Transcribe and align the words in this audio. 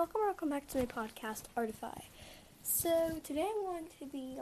welcome 0.00 0.22
welcome 0.24 0.48
back 0.48 0.66
to 0.66 0.78
my 0.78 0.86
podcast, 0.86 1.42
Artify. 1.54 2.04
So, 2.62 3.20
today 3.22 3.46
I'm 3.54 3.64
going 3.66 3.84
to 3.98 4.06
be 4.06 4.38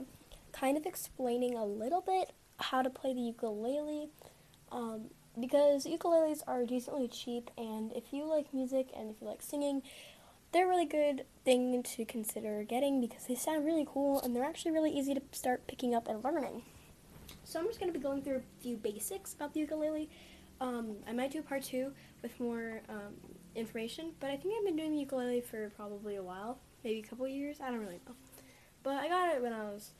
kind 0.53 0.77
of 0.77 0.87
explaining 0.87 1.57
a 1.57 1.65
little 1.65 2.01
bit 2.01 2.31
how 2.61 2.81
to 2.81 2.89
play 2.89 3.13
the 3.13 3.21
ukulele. 3.21 4.09
Um, 4.71 5.07
because 5.41 5.85
ukuleles 5.85 6.43
are 6.47 6.65
decently 6.65 7.09
cheap, 7.09 7.51
and 7.59 7.93
if 7.93 8.13
you 8.13 8.25
like 8.25 8.55
music 8.55 8.91
and 8.97 9.11
if 9.11 9.21
you 9.21 9.27
like 9.27 9.43
singing, 9.43 9.83
they're 10.53 10.67
a 10.67 10.69
really 10.69 10.87
good 10.87 11.25
thing 11.45 11.83
to 11.83 12.05
consider 12.05 12.63
getting 12.63 13.01
because 13.01 13.27
they 13.27 13.35
sound 13.35 13.67
really 13.67 13.85
cool 13.93 14.21
and 14.21 14.37
they're 14.37 14.45
actually 14.45 14.71
really 14.71 14.93
easy 14.93 15.13
to 15.13 15.23
start 15.33 15.67
picking 15.67 15.93
up 15.93 16.07
and 16.07 16.23
learning. 16.23 16.63
So, 17.43 17.59
I'm 17.59 17.67
just 17.67 17.81
going 17.81 17.93
to 17.93 17.99
be 17.99 18.01
going 18.01 18.23
through 18.23 18.37
a 18.37 18.63
few 18.63 18.77
basics 18.77 19.35
about 19.35 19.55
the 19.55 19.59
ukulele. 19.59 20.09
Um, 20.61 20.99
I 21.09 21.13
might 21.13 21.33
do 21.33 21.41
a 21.41 21.43
part 21.43 21.65
two 21.65 21.91
with 22.23 22.39
more 22.39 22.81
um, 22.89 23.15
information, 23.59 24.13
but 24.21 24.31
I 24.31 24.37
think 24.37 24.55
I've 24.59 24.65
been 24.65 24.77
doing 24.77 24.93
the 24.93 25.01
ukulele 25.01 25.41
for 25.41 25.71
probably 25.71 26.17
a 26.17 26.23
while, 26.23 26.59
maybe 26.85 27.01
a 27.01 27.03
couple 27.03 27.27
years. 27.29 27.59
I 27.61 27.71
don't 27.71 27.81
really 27.81 28.01
know, 28.07 28.15
but 28.83 28.97
I 28.97 29.09
got 29.09 29.35
it 29.35 29.43
when 29.43 29.53
I 29.53 29.65
was, 29.65 29.91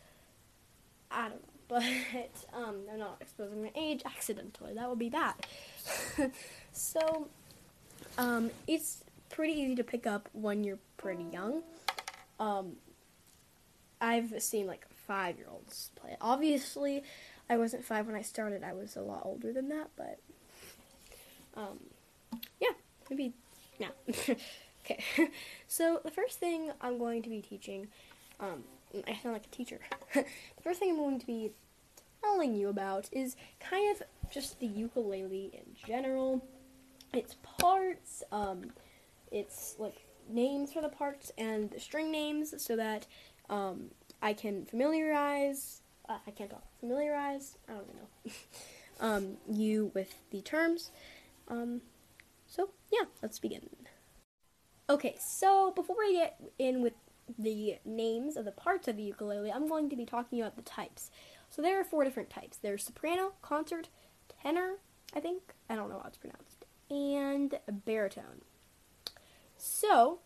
I 1.11 1.29
don't 1.29 1.33
know, 1.33 1.49
but 1.69 2.57
um, 2.57 2.77
I'm 2.91 2.99
not 2.99 3.19
exposing 3.21 3.63
my 3.63 3.71
age 3.75 4.03
accidentally. 4.07 4.75
That 4.75 4.89
would 4.89 4.99
be 4.99 5.11
bad. 5.11 5.35
so, 6.73 7.29
um, 8.17 8.51
it's 8.67 9.05
pretty 9.29 9.53
easy 9.53 9.75
to 9.75 9.85
pick 9.85 10.07
up 10.07 10.29
when 10.33 10.65
you're 10.65 10.79
pretty 10.97 11.25
young. 11.25 11.63
Um, 12.41 12.77
I've 14.01 14.43
seen 14.43 14.67
like 14.67 14.87
five 15.07 15.37
year 15.37 15.49
olds 15.51 15.91
play. 15.97 16.17
Obviously, 16.21 17.03
I 17.51 17.57
wasn't 17.57 17.85
five 17.85 18.07
when 18.07 18.15
I 18.15 18.23
started. 18.23 18.63
I 18.63 18.73
was 18.73 18.97
a 18.97 19.01
lot 19.01 19.23
older 19.25 19.53
than 19.53 19.69
that, 19.69 19.89
but 19.97 20.19
um, 21.55 21.79
yeah, 22.61 22.71
maybe 23.11 23.33
now. 23.81 23.91
okay, 24.85 25.31
so 25.69 26.01
the 26.05 26.11
first 26.11 26.39
thing 26.39 26.71
I'm 26.81 26.99
going 26.99 27.23
to 27.23 27.29
be 27.29 27.41
teaching, 27.41 27.89
um, 28.41 28.65
I 29.07 29.15
sound 29.23 29.35
like 29.35 29.47
a 29.47 29.55
teacher. 29.55 29.81
the 30.15 30.25
first 30.63 30.81
thing 30.81 30.91
I'm 30.91 30.97
going 30.97 31.19
to 31.19 31.27
be 31.27 31.53
telling 32.23 32.55
you 32.55 32.69
about 32.69 33.09
is 33.13 33.37
kind 33.61 33.95
of 33.95 34.03
just 34.31 34.61
the 34.61 34.67
ukulele 34.67 35.51
in 35.53 35.75
general. 35.87 36.45
Its 37.13 37.37
parts, 37.43 38.23
um, 38.33 38.73
its 39.33 39.77
like 39.79 40.05
names 40.29 40.73
for 40.73 40.83
the 40.83 40.89
parts 40.89 41.33
and 41.39 41.71
the 41.71 41.81
string 41.81 42.11
names, 42.11 42.55
so 42.63 42.77
that 42.77 43.07
um, 43.49 43.91
I 44.23 44.33
can 44.35 44.67
familiarize. 44.67 45.81
Uh, 46.09 46.19
I 46.27 46.31
can't 46.31 46.51
talk. 46.51 46.65
Familiarize. 46.81 47.57
I 47.69 47.73
don't 47.73 47.85
even 47.89 47.97
know. 47.97 48.35
um, 49.01 49.37
you 49.49 49.91
with 49.95 50.15
the 50.31 50.41
terms. 50.43 50.91
Um, 51.49 51.81
so, 52.49 52.71
yeah, 52.91 53.07
let's 53.23 53.39
begin. 53.39 53.69
Okay, 54.91 55.17
so 55.21 55.71
before 55.77 55.97
we 55.99 56.15
get 56.15 56.41
in 56.59 56.83
with 56.83 56.95
the 57.39 57.77
names 57.85 58.37
of 58.37 58.47
the 58.47 58.53
parts 58.53 58.89
of 58.89 58.97
the 58.97 59.03
ukulele, 59.03 59.53
I'm 59.53 59.69
going 59.69 59.91
to 59.91 59.97
be 59.97 60.07
talking 60.07 60.41
about 60.41 60.57
the 60.57 60.63
types. 60.63 61.11
So 61.51 61.61
there 61.61 61.79
are 61.79 61.85
four 61.85 62.05
different 62.05 62.31
types. 62.31 62.57
There's 62.57 62.85
soprano, 62.85 63.33
concert, 63.43 63.89
tenor, 64.43 64.77
I 65.15 65.21
think. 65.21 65.43
I 65.69 65.77
don't 65.77 65.91
know 65.91 65.99
how 65.99 66.09
it's 66.09 66.17
pronounced. 66.17 66.65
And 66.91 67.59
baritone. 67.85 68.43
So, 69.59 70.21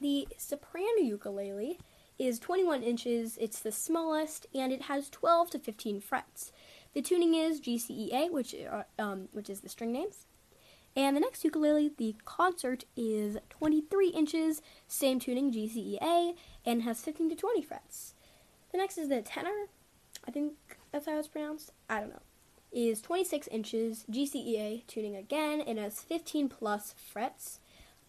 the 0.00 0.26
soprano 0.38 1.02
ukulele 1.02 1.78
is 2.18 2.38
21 2.38 2.82
inches, 2.82 3.36
it's 3.38 3.58
the 3.58 3.72
smallest, 3.72 4.46
and 4.54 4.72
it 4.72 4.82
has 4.82 5.10
12 5.10 5.50
to 5.50 5.58
15 5.58 6.00
frets. 6.00 6.52
The 6.94 7.02
tuning 7.02 7.34
is 7.34 7.60
G, 7.60 7.76
C, 7.76 8.08
E, 8.08 8.14
A, 8.14 8.30
which, 8.30 8.54
uh, 8.54 8.84
um, 8.98 9.28
which 9.32 9.50
is 9.50 9.60
the 9.60 9.68
string 9.68 9.92
names. 9.92 10.26
And 10.96 11.16
the 11.16 11.20
next 11.20 11.42
ukulele, 11.42 11.90
the 11.96 12.14
concert, 12.24 12.84
is 12.96 13.36
23 13.50 14.08
inches, 14.08 14.62
same 14.86 15.18
tuning, 15.18 15.50
G, 15.50 15.68
C, 15.68 15.80
E, 15.80 15.98
A, 16.00 16.34
and 16.64 16.82
has 16.82 17.00
15 17.00 17.30
to 17.30 17.36
20 17.36 17.62
frets. 17.62 18.14
The 18.70 18.78
next 18.78 18.98
is 18.98 19.08
the 19.08 19.22
tenor, 19.22 19.68
I 20.26 20.30
think 20.30 20.52
that's 20.92 21.06
how 21.06 21.18
it's 21.18 21.28
pronounced, 21.28 21.72
I 21.90 22.00
don't 22.00 22.10
know, 22.10 22.22
is 22.72 23.00
26 23.00 23.48
inches, 23.48 24.04
G, 24.08 24.26
C, 24.26 24.38
E, 24.38 24.60
A, 24.60 24.84
tuning 24.86 25.16
again, 25.16 25.60
and 25.60 25.78
has 25.78 26.00
15 26.00 26.48
plus 26.48 26.94
frets. 26.96 27.58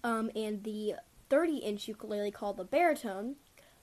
Um, 0.04 0.30
and 0.36 0.64
the 0.64 0.96
30 1.30 1.58
inch 1.58 1.88
ukulele 1.88 2.30
called 2.30 2.58
the 2.58 2.64
baritone 2.64 3.36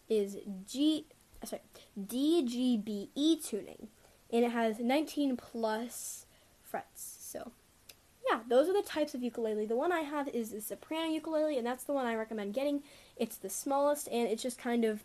is 0.08 0.36
G, 0.66 1.06
uh, 1.42 1.46
sorry, 1.46 1.62
D, 2.06 2.44
G, 2.46 2.76
B, 2.76 3.10
E 3.16 3.36
tuning, 3.36 3.88
and 4.32 4.44
it 4.44 4.52
has 4.52 4.78
19 4.78 5.36
plus 5.36 6.26
frets. 6.62 7.22
Yeah, 8.31 8.41
those 8.49 8.69
are 8.69 8.72
the 8.72 8.83
types 8.83 9.15
of 9.15 9.22
ukulele. 9.22 9.66
The 9.66 9.77
one 9.77 9.93
I 9.93 10.00
have 10.00 10.28
is 10.28 10.50
the 10.50 10.60
soprano 10.60 11.10
ukulele, 11.10 11.59
and 11.59 11.66
that's 11.66 11.84
the 11.84 11.93
one 11.93 12.06
I 12.06 12.15
recommend 12.15 12.55
getting. 12.55 12.83
It's 13.16 13.37
the 13.37 13.50
smallest, 13.50 14.09
and 14.09 14.28
it's 14.28 14.43
just 14.43 14.59
kind 14.59 14.84
of 14.84 15.03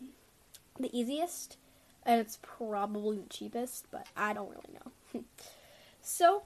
the 0.78 0.96
easiest, 0.96 1.56
and 2.04 2.20
it's 2.20 2.38
probably 2.42 3.18
the 3.18 3.28
cheapest, 3.28 3.86
but 3.90 4.06
I 4.16 4.32
don't 4.32 4.50
really 4.50 4.78
know. 5.14 5.24
so, 6.02 6.44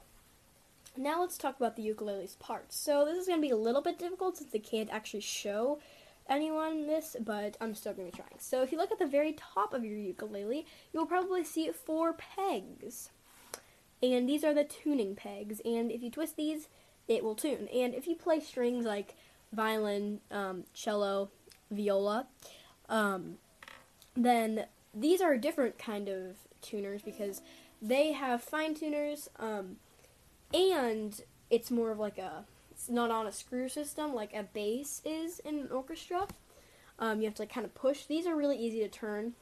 now 0.97 1.21
let's 1.21 1.37
talk 1.37 1.57
about 1.57 1.75
the 1.75 1.83
ukulele's 1.83 2.35
parts. 2.35 2.75
So, 2.75 3.05
this 3.05 3.17
is 3.17 3.27
going 3.27 3.39
to 3.39 3.47
be 3.47 3.51
a 3.51 3.57
little 3.57 3.81
bit 3.81 3.99
difficult 3.99 4.37
since 4.37 4.53
I 4.53 4.59
can't 4.59 4.89
actually 4.91 5.21
show 5.21 5.79
anyone 6.27 6.87
this, 6.87 7.15
but 7.19 7.55
I'm 7.61 7.75
still 7.75 7.93
going 7.93 8.09
to 8.09 8.17
be 8.17 8.17
trying. 8.17 8.39
So, 8.39 8.63
if 8.63 8.71
you 8.71 8.79
look 8.79 8.91
at 8.91 8.99
the 8.99 9.05
very 9.05 9.33
top 9.33 9.73
of 9.73 9.85
your 9.85 9.97
ukulele, 9.97 10.65
you'll 10.91 11.05
probably 11.05 11.43
see 11.43 11.69
four 11.69 12.13
pegs 12.13 13.09
and 14.11 14.27
these 14.27 14.43
are 14.43 14.53
the 14.53 14.65
tuning 14.65 15.15
pegs. 15.15 15.61
And 15.63 15.89
if 15.89 16.03
you 16.03 16.11
twist 16.11 16.35
these, 16.35 16.67
it 17.07 17.23
will 17.23 17.35
tune. 17.35 17.69
And 17.73 17.93
if 17.93 18.05
you 18.05 18.15
play 18.15 18.39
strings 18.41 18.85
like 18.85 19.15
violin, 19.53 20.19
um, 20.29 20.65
cello, 20.73 21.29
viola, 21.71 22.27
um, 22.89 23.37
then 24.15 24.65
these 24.93 25.21
are 25.21 25.33
a 25.33 25.39
different 25.39 25.77
kind 25.79 26.09
of 26.09 26.35
tuners 26.61 27.01
because 27.01 27.41
they 27.81 28.11
have 28.11 28.43
fine 28.43 28.75
tuners, 28.75 29.29
um, 29.39 29.77
and 30.53 31.21
it's 31.49 31.71
more 31.71 31.91
of 31.91 31.99
like 31.99 32.17
a 32.17 32.45
it's 32.71 32.89
not 32.89 33.11
on 33.11 33.27
a 33.27 33.31
screw 33.31 33.69
system 33.69 34.13
like 34.13 34.33
a 34.33 34.43
bass 34.43 35.01
is 35.05 35.39
in 35.39 35.59
an 35.59 35.69
orchestra. 35.71 36.27
Um, 36.99 37.19
you 37.19 37.25
have 37.25 37.35
to 37.35 37.41
like 37.41 37.53
kind 37.53 37.65
of 37.65 37.73
push. 37.73 38.05
These 38.05 38.27
are 38.27 38.35
really 38.35 38.57
easy 38.57 38.79
to 38.79 38.87
turn, 38.87 39.33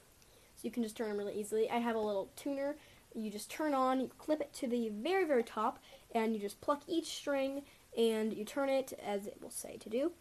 so 0.56 0.62
you 0.64 0.72
can 0.72 0.84
just 0.84 0.96
turn 0.96 1.10
them 1.10 1.18
really 1.18 1.40
easily. 1.40 1.70
I 1.70 1.80
have 1.80 1.96
a 1.96 2.00
little 2.00 2.30
tuner 2.36 2.76
you 3.14 3.30
just 3.30 3.50
turn 3.50 3.74
on, 3.74 4.00
you 4.00 4.10
clip 4.18 4.42
it 4.42 4.54
to 4.54 4.68
the 4.68 4.90
very, 4.90 5.26
very 5.26 5.44
top, 5.44 5.80
and 6.14 6.34
you 6.34 6.40
just 6.40 6.62
pluck 6.62 6.84
each 6.88 7.08
string 7.08 7.64
and 7.98 8.34
you 8.34 8.46
turn 8.46 8.70
it 8.70 8.94
as 9.06 9.28
it 9.28 9.38
will 9.42 9.50
say 9.50 9.78
to 9.78 9.90
do. 9.90 10.12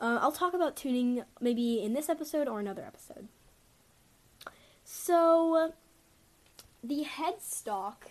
Uh, 0.00 0.18
I'll 0.20 0.32
talk 0.32 0.54
about 0.54 0.76
tuning 0.76 1.22
maybe 1.40 1.82
in 1.82 1.92
this 1.92 2.08
episode 2.08 2.48
or 2.48 2.58
another 2.58 2.82
episode. 2.82 3.28
So, 4.84 5.72
the 6.82 7.04
headstock 7.04 8.10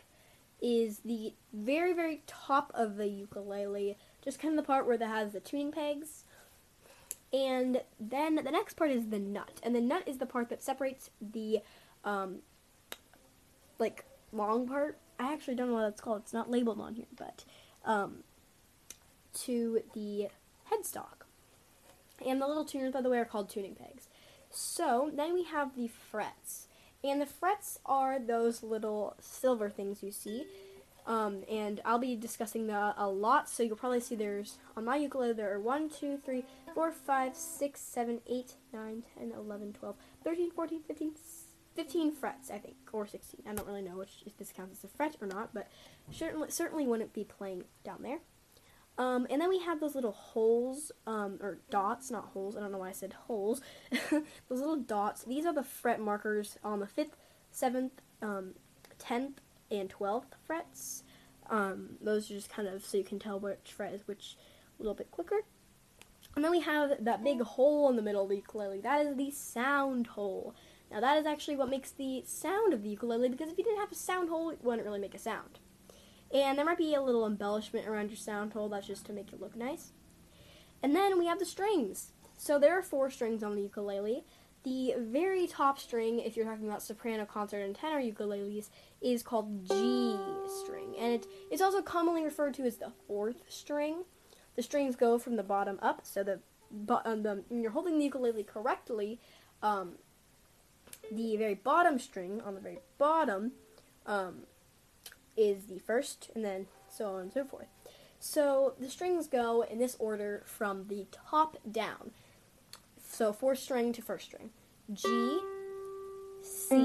is 0.61 0.99
the 0.99 1.33
very, 1.51 1.91
very 1.91 2.21
top 2.27 2.71
of 2.73 2.95
the 2.95 3.07
ukulele, 3.07 3.97
just 4.23 4.39
kind 4.39 4.57
of 4.57 4.63
the 4.63 4.67
part 4.67 4.87
where 4.87 4.97
that 4.97 5.07
has 5.07 5.33
the 5.33 5.39
tuning 5.41 5.71
pegs. 5.71 6.23
And 7.33 7.81
then 7.99 8.35
the 8.35 8.51
next 8.51 8.75
part 8.75 8.91
is 8.91 9.07
the 9.07 9.19
nut, 9.19 9.59
and 9.63 9.75
the 9.75 9.81
nut 9.81 10.03
is 10.05 10.17
the 10.17 10.25
part 10.25 10.49
that 10.49 10.63
separates 10.63 11.09
the 11.21 11.59
um, 12.03 12.39
like 13.79 14.05
long 14.31 14.67
part. 14.67 14.97
I 15.19 15.33
actually 15.33 15.55
don't 15.55 15.67
know 15.67 15.75
what 15.75 15.81
that's 15.81 16.01
called. 16.01 16.21
It's 16.23 16.33
not 16.33 16.49
labeled 16.49 16.79
on 16.79 16.95
here, 16.95 17.05
but 17.17 17.43
um, 17.85 18.23
to 19.41 19.81
the 19.93 20.29
headstock. 20.71 21.25
And 22.25 22.41
the 22.41 22.47
little 22.47 22.65
tuners, 22.65 22.93
by 22.93 23.01
the 23.01 23.09
way, 23.09 23.19
are 23.19 23.25
called 23.25 23.49
tuning 23.49 23.75
pegs. 23.75 24.07
So 24.49 25.11
then 25.13 25.33
we 25.33 25.43
have 25.43 25.75
the 25.75 25.87
frets. 25.87 26.67
And 27.03 27.19
the 27.19 27.25
frets 27.25 27.79
are 27.85 28.19
those 28.19 28.61
little 28.61 29.15
silver 29.19 29.69
things 29.69 30.03
you 30.03 30.11
see. 30.11 30.45
Um, 31.07 31.43
and 31.49 31.81
I'll 31.83 31.97
be 31.97 32.15
discussing 32.15 32.67
that 32.67 32.93
a 32.97 33.09
lot, 33.09 33.49
so 33.49 33.63
you'll 33.63 33.75
probably 33.75 34.01
see 34.01 34.13
there's, 34.13 34.57
on 34.77 34.85
my 34.85 34.97
ukulele, 34.97 35.33
there 35.33 35.51
are 35.51 35.59
1, 35.59 35.89
2, 35.89 36.19
3, 36.23 36.43
4, 36.75 36.91
5, 36.91 37.35
6, 37.35 37.81
7, 37.81 38.21
8, 38.27 38.53
9, 38.71 39.03
10, 39.17 39.31
11, 39.31 39.73
12, 39.73 39.95
13, 40.23 40.51
14, 40.51 40.81
15, 40.87 41.11
15 41.75 42.11
frets, 42.11 42.51
I 42.51 42.57
think, 42.57 42.75
or 42.91 43.07
16. 43.07 43.41
I 43.47 43.53
don't 43.53 43.67
really 43.67 43.81
know 43.81 43.97
which 43.97 44.23
if 44.25 44.37
this 44.37 44.51
counts 44.51 44.79
as 44.79 44.83
a 44.83 44.93
fret 44.95 45.15
or 45.21 45.27
not, 45.27 45.53
but 45.53 45.67
certainly 46.11 46.49
certainly 46.51 46.85
wouldn't 46.85 47.13
be 47.13 47.23
playing 47.23 47.63
down 47.83 48.01
there. 48.01 48.19
Um, 48.97 49.25
and 49.29 49.41
then 49.41 49.49
we 49.49 49.59
have 49.59 49.79
those 49.79 49.95
little 49.95 50.11
holes, 50.11 50.91
um, 51.07 51.39
or 51.41 51.59
dots, 51.69 52.11
not 52.11 52.25
holes. 52.33 52.57
I 52.57 52.59
don't 52.59 52.71
know 52.71 52.77
why 52.79 52.89
I 52.89 52.93
said 52.93 53.13
holes. 53.13 53.61
those 54.11 54.21
little 54.49 54.77
dots. 54.77 55.23
These 55.23 55.45
are 55.45 55.53
the 55.53 55.63
fret 55.63 55.99
markers 55.99 56.57
on 56.63 56.79
the 56.79 56.87
fifth, 56.87 57.15
seventh, 57.51 58.01
um, 58.21 58.55
tenth, 58.99 59.39
and 59.69 59.89
twelfth 59.89 60.35
frets. 60.45 61.03
Um, 61.49 61.97
those 62.01 62.29
are 62.29 62.35
just 62.35 62.49
kind 62.49 62.67
of 62.67 62.85
so 62.85 62.97
you 62.97 63.03
can 63.03 63.19
tell 63.19 63.39
which 63.39 63.71
fret 63.75 63.93
is 63.93 64.07
which 64.07 64.37
a 64.77 64.81
little 64.81 64.95
bit 64.95 65.09
quicker. 65.09 65.41
And 66.35 66.43
then 66.43 66.51
we 66.51 66.61
have 66.61 67.03
that 67.03 67.23
big 67.23 67.41
hole 67.41 67.89
in 67.89 67.95
the 67.95 68.01
middle 68.01 68.23
of 68.23 68.29
the 68.29 68.37
ukulele. 68.37 68.79
That 68.79 69.05
is 69.05 69.15
the 69.17 69.31
sound 69.31 70.07
hole. 70.07 70.55
Now 70.91 70.99
that 70.99 71.17
is 71.17 71.25
actually 71.25 71.55
what 71.55 71.69
makes 71.69 71.91
the 71.91 72.23
sound 72.25 72.73
of 72.73 72.83
the 72.83 72.89
ukulele 72.89 73.29
because 73.29 73.49
if 73.49 73.57
you 73.57 73.63
didn't 73.63 73.79
have 73.79 73.91
a 73.91 73.95
sound 73.95 74.29
hole, 74.29 74.49
it 74.49 74.59
wouldn't 74.61 74.85
really 74.85 74.99
make 74.99 75.15
a 75.15 75.19
sound. 75.19 75.59
And 76.33 76.57
there 76.57 76.65
might 76.65 76.77
be 76.77 76.93
a 76.93 77.01
little 77.01 77.25
embellishment 77.25 77.87
around 77.87 78.09
your 78.09 78.17
sound 78.17 78.53
hole, 78.53 78.69
that's 78.69 78.87
just 78.87 79.05
to 79.07 79.13
make 79.13 79.33
it 79.33 79.41
look 79.41 79.55
nice. 79.55 79.91
And 80.83 80.95
then 80.95 81.17
we 81.19 81.27
have 81.27 81.39
the 81.39 81.45
strings. 81.45 82.11
So 82.37 82.57
there 82.57 82.77
are 82.77 82.81
four 82.81 83.09
strings 83.09 83.43
on 83.43 83.55
the 83.55 83.61
ukulele. 83.61 84.23
The 84.63 84.93
very 84.97 85.47
top 85.47 85.79
string, 85.79 86.19
if 86.19 86.35
you're 86.35 86.45
talking 86.45 86.67
about 86.67 86.83
soprano, 86.83 87.25
concert, 87.25 87.61
and 87.61 87.75
tenor 87.75 87.99
ukuleles, 87.99 88.69
is 89.01 89.23
called 89.23 89.67
G 89.67 90.15
string, 90.63 90.93
and 90.99 91.13
it, 91.13 91.27
it's 91.49 91.63
also 91.63 91.81
commonly 91.81 92.23
referred 92.23 92.53
to 92.55 92.63
as 92.63 92.77
the 92.77 92.91
fourth 93.07 93.41
string. 93.47 94.03
The 94.55 94.61
strings 94.61 94.95
go 94.95 95.17
from 95.17 95.35
the 95.35 95.43
bottom 95.43 95.79
up, 95.81 96.01
so 96.03 96.23
the, 96.23 96.39
um, 97.05 97.23
the 97.23 97.43
when 97.47 97.63
you're 97.63 97.71
holding 97.71 97.97
the 97.97 98.05
ukulele 98.05 98.43
correctly, 98.43 99.19
um, 99.63 99.93
the 101.11 101.35
very 101.35 101.55
bottom 101.55 101.99
string 101.99 102.41
on 102.41 102.55
the 102.55 102.61
very 102.61 102.79
bottom 102.97 103.51
um, 104.05 104.43
is 105.35 105.65
the 105.65 105.79
first, 105.79 106.31
and 106.33 106.43
then 106.43 106.67
so 106.89 107.15
on 107.15 107.21
and 107.21 107.33
so 107.33 107.43
forth. 107.43 107.67
So 108.19 108.75
the 108.79 108.89
strings 108.89 109.27
go 109.27 109.63
in 109.63 109.79
this 109.79 109.95
order 109.99 110.43
from 110.45 110.87
the 110.87 111.07
top 111.11 111.57
down. 111.69 112.11
So 113.03 113.33
fourth 113.33 113.59
string 113.59 113.91
to 113.93 114.01
first 114.01 114.25
string. 114.25 114.51
G, 114.93 115.39
C, 116.41 116.75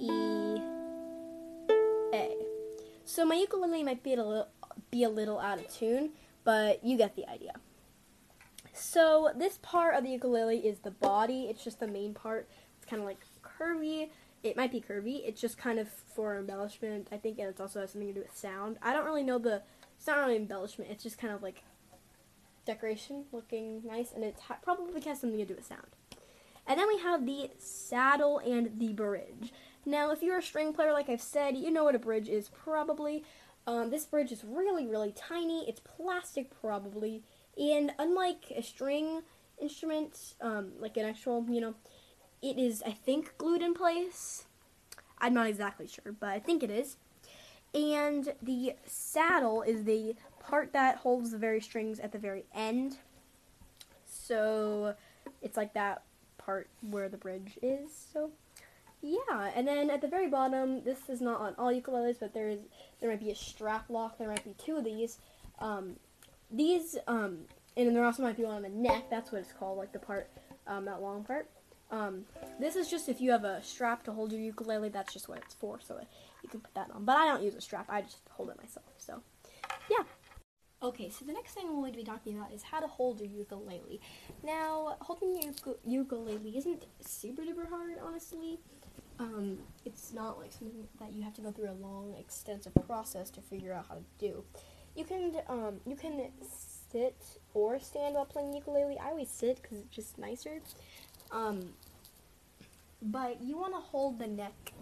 E, 0.00 0.60
A. 2.14 2.36
So 3.04 3.24
my 3.24 3.34
ukulele 3.34 3.82
might 3.82 4.02
be 4.02 4.14
a 4.14 4.16
little 4.16 4.48
be 4.90 5.02
a 5.02 5.08
little 5.08 5.38
out 5.38 5.58
of 5.58 5.68
tune, 5.68 6.10
but 6.44 6.84
you 6.84 6.96
get 6.96 7.16
the 7.16 7.28
idea. 7.28 7.52
So 8.72 9.30
this 9.34 9.58
part 9.62 9.94
of 9.94 10.04
the 10.04 10.10
ukulele 10.10 10.58
is 10.58 10.80
the 10.80 10.90
body. 10.90 11.46
It's 11.50 11.64
just 11.64 11.80
the 11.80 11.88
main 11.88 12.14
part. 12.14 12.48
Kind 12.88 13.02
of 13.02 13.06
like 13.06 13.18
curvy. 13.42 14.10
It 14.42 14.56
might 14.56 14.70
be 14.70 14.80
curvy. 14.80 15.22
It's 15.26 15.40
just 15.40 15.58
kind 15.58 15.78
of 15.78 15.88
for 15.88 16.38
embellishment, 16.38 17.08
I 17.10 17.16
think, 17.16 17.38
and 17.38 17.48
it 17.48 17.60
also 17.60 17.80
has 17.80 17.92
something 17.92 18.08
to 18.08 18.14
do 18.14 18.20
with 18.20 18.36
sound. 18.36 18.78
I 18.82 18.92
don't 18.92 19.04
really 19.04 19.22
know 19.22 19.38
the. 19.38 19.62
It's 19.96 20.06
not 20.06 20.18
really 20.18 20.36
embellishment. 20.36 20.90
It's 20.90 21.02
just 21.02 21.18
kind 21.18 21.32
of 21.32 21.42
like 21.42 21.62
decoration, 22.66 23.24
looking 23.32 23.82
nice, 23.84 24.12
and 24.12 24.22
it 24.22 24.36
ha- 24.46 24.58
probably 24.62 25.00
has 25.00 25.20
something 25.20 25.38
to 25.38 25.46
do 25.46 25.54
with 25.54 25.66
sound. 25.66 25.86
And 26.66 26.78
then 26.78 26.88
we 26.88 26.98
have 26.98 27.24
the 27.24 27.50
saddle 27.58 28.38
and 28.38 28.78
the 28.78 28.92
bridge. 28.92 29.52
Now, 29.84 30.10
if 30.10 30.20
you're 30.20 30.38
a 30.38 30.42
string 30.42 30.72
player, 30.72 30.92
like 30.92 31.08
I've 31.08 31.22
said, 31.22 31.56
you 31.56 31.70
know 31.70 31.84
what 31.84 31.94
a 31.94 31.98
bridge 32.00 32.28
is 32.28 32.48
probably. 32.48 33.24
Um, 33.68 33.90
this 33.90 34.04
bridge 34.04 34.32
is 34.32 34.44
really, 34.44 34.86
really 34.86 35.12
tiny. 35.12 35.68
It's 35.68 35.80
plastic, 35.80 36.50
probably. 36.60 37.22
And 37.56 37.92
unlike 37.98 38.52
a 38.54 38.62
string 38.62 39.22
instrument, 39.60 40.34
um, 40.40 40.72
like 40.78 40.96
an 40.96 41.06
actual, 41.06 41.46
you 41.48 41.60
know, 41.60 41.74
it 42.50 42.58
is, 42.58 42.82
I 42.84 42.92
think, 42.92 43.36
glued 43.38 43.62
in 43.62 43.74
place. 43.74 44.46
I'm 45.18 45.34
not 45.34 45.46
exactly 45.46 45.86
sure, 45.86 46.14
but 46.18 46.28
I 46.28 46.38
think 46.38 46.62
it 46.62 46.70
is. 46.70 46.96
And 47.74 48.34
the 48.42 48.74
saddle 48.86 49.62
is 49.62 49.84
the 49.84 50.14
part 50.40 50.72
that 50.72 50.98
holds 50.98 51.30
the 51.30 51.38
very 51.38 51.60
strings 51.60 51.98
at 51.98 52.12
the 52.12 52.18
very 52.18 52.44
end. 52.54 52.98
So 54.06 54.94
it's 55.42 55.56
like 55.56 55.74
that 55.74 56.02
part 56.38 56.68
where 56.88 57.08
the 57.08 57.16
bridge 57.16 57.58
is. 57.62 57.90
So 58.12 58.30
yeah, 59.02 59.50
and 59.54 59.66
then 59.66 59.90
at 59.90 60.00
the 60.00 60.08
very 60.08 60.28
bottom, 60.28 60.82
this 60.84 61.08
is 61.08 61.20
not 61.20 61.40
on 61.40 61.54
all 61.58 61.72
ukuleles, 61.72 62.18
but 62.18 62.32
there 62.32 62.48
is 62.48 62.60
there 63.00 63.10
might 63.10 63.20
be 63.20 63.30
a 63.30 63.36
strap 63.36 63.90
lock. 63.90 64.18
There 64.18 64.28
might 64.28 64.44
be 64.44 64.54
two 64.58 64.76
of 64.76 64.84
these. 64.84 65.18
Um, 65.58 65.96
these 66.50 66.96
um, 67.06 67.40
and 67.76 67.86
then 67.86 67.94
there 67.94 68.04
also 68.04 68.22
might 68.22 68.36
be 68.36 68.44
one 68.44 68.54
on 68.54 68.62
the 68.62 68.68
neck. 68.68 69.10
That's 69.10 69.32
what 69.32 69.42
it's 69.42 69.52
called, 69.52 69.78
like 69.78 69.92
the 69.92 69.98
part 69.98 70.30
um, 70.66 70.86
that 70.86 71.02
long 71.02 71.24
part. 71.24 71.48
Um, 71.90 72.24
this 72.60 72.76
is 72.76 72.90
just 72.90 73.08
if 73.08 73.20
you 73.20 73.30
have 73.30 73.44
a 73.44 73.62
strap 73.62 74.04
to 74.04 74.12
hold 74.12 74.32
your 74.32 74.40
ukulele. 74.40 74.88
That's 74.88 75.12
just 75.12 75.28
what 75.28 75.38
it's 75.38 75.54
for. 75.54 75.80
So 75.80 76.00
you 76.42 76.48
can 76.48 76.60
put 76.60 76.74
that 76.74 76.90
on. 76.94 77.04
But 77.04 77.16
I 77.16 77.26
don't 77.26 77.42
use 77.42 77.54
a 77.54 77.60
strap. 77.60 77.86
I 77.88 78.02
just 78.02 78.18
hold 78.30 78.50
it 78.50 78.56
myself. 78.58 78.86
So 78.98 79.22
yeah. 79.90 80.04
Okay, 80.82 81.08
so 81.08 81.24
the 81.24 81.32
next 81.32 81.54
thing 81.54 81.68
we're 81.68 81.76
going 81.76 81.92
to 81.92 81.98
be 81.98 82.04
talking 82.04 82.36
about 82.36 82.52
is 82.52 82.62
how 82.62 82.80
to 82.80 82.86
hold 82.86 83.18
your 83.18 83.30
ukulele. 83.30 83.98
Now, 84.44 84.96
holding 85.00 85.40
your 85.42 85.76
ukulele 85.86 86.56
isn't 86.56 86.84
super 87.00 87.42
duper 87.42 87.68
hard, 87.68 87.94
honestly. 88.04 88.58
Um, 89.18 89.58
it's 89.86 90.12
not 90.12 90.38
like 90.38 90.52
something 90.52 90.86
that 91.00 91.14
you 91.14 91.22
have 91.22 91.32
to 91.34 91.40
go 91.40 91.50
through 91.50 91.70
a 91.70 91.78
long, 91.80 92.14
extensive 92.20 92.74
process 92.86 93.30
to 93.30 93.40
figure 93.40 93.72
out 93.72 93.86
how 93.88 93.94
to 93.94 94.04
do. 94.18 94.44
You 94.94 95.04
can 95.04 95.32
um, 95.48 95.80
you 95.86 95.96
can 95.96 96.30
sit 96.40 97.16
or 97.54 97.78
stand 97.78 98.14
while 98.14 98.26
playing 98.26 98.54
ukulele. 98.54 98.98
I 98.98 99.08
always 99.08 99.30
sit 99.30 99.60
because 99.62 99.78
it's 99.78 99.94
just 99.94 100.18
nicer. 100.18 100.60
Um, 101.30 101.70
but 103.02 103.42
you 103.42 103.56
want 103.56 103.74
to 103.74 103.80
hold 103.80 104.18
the 104.18 104.26
neck 104.26 104.72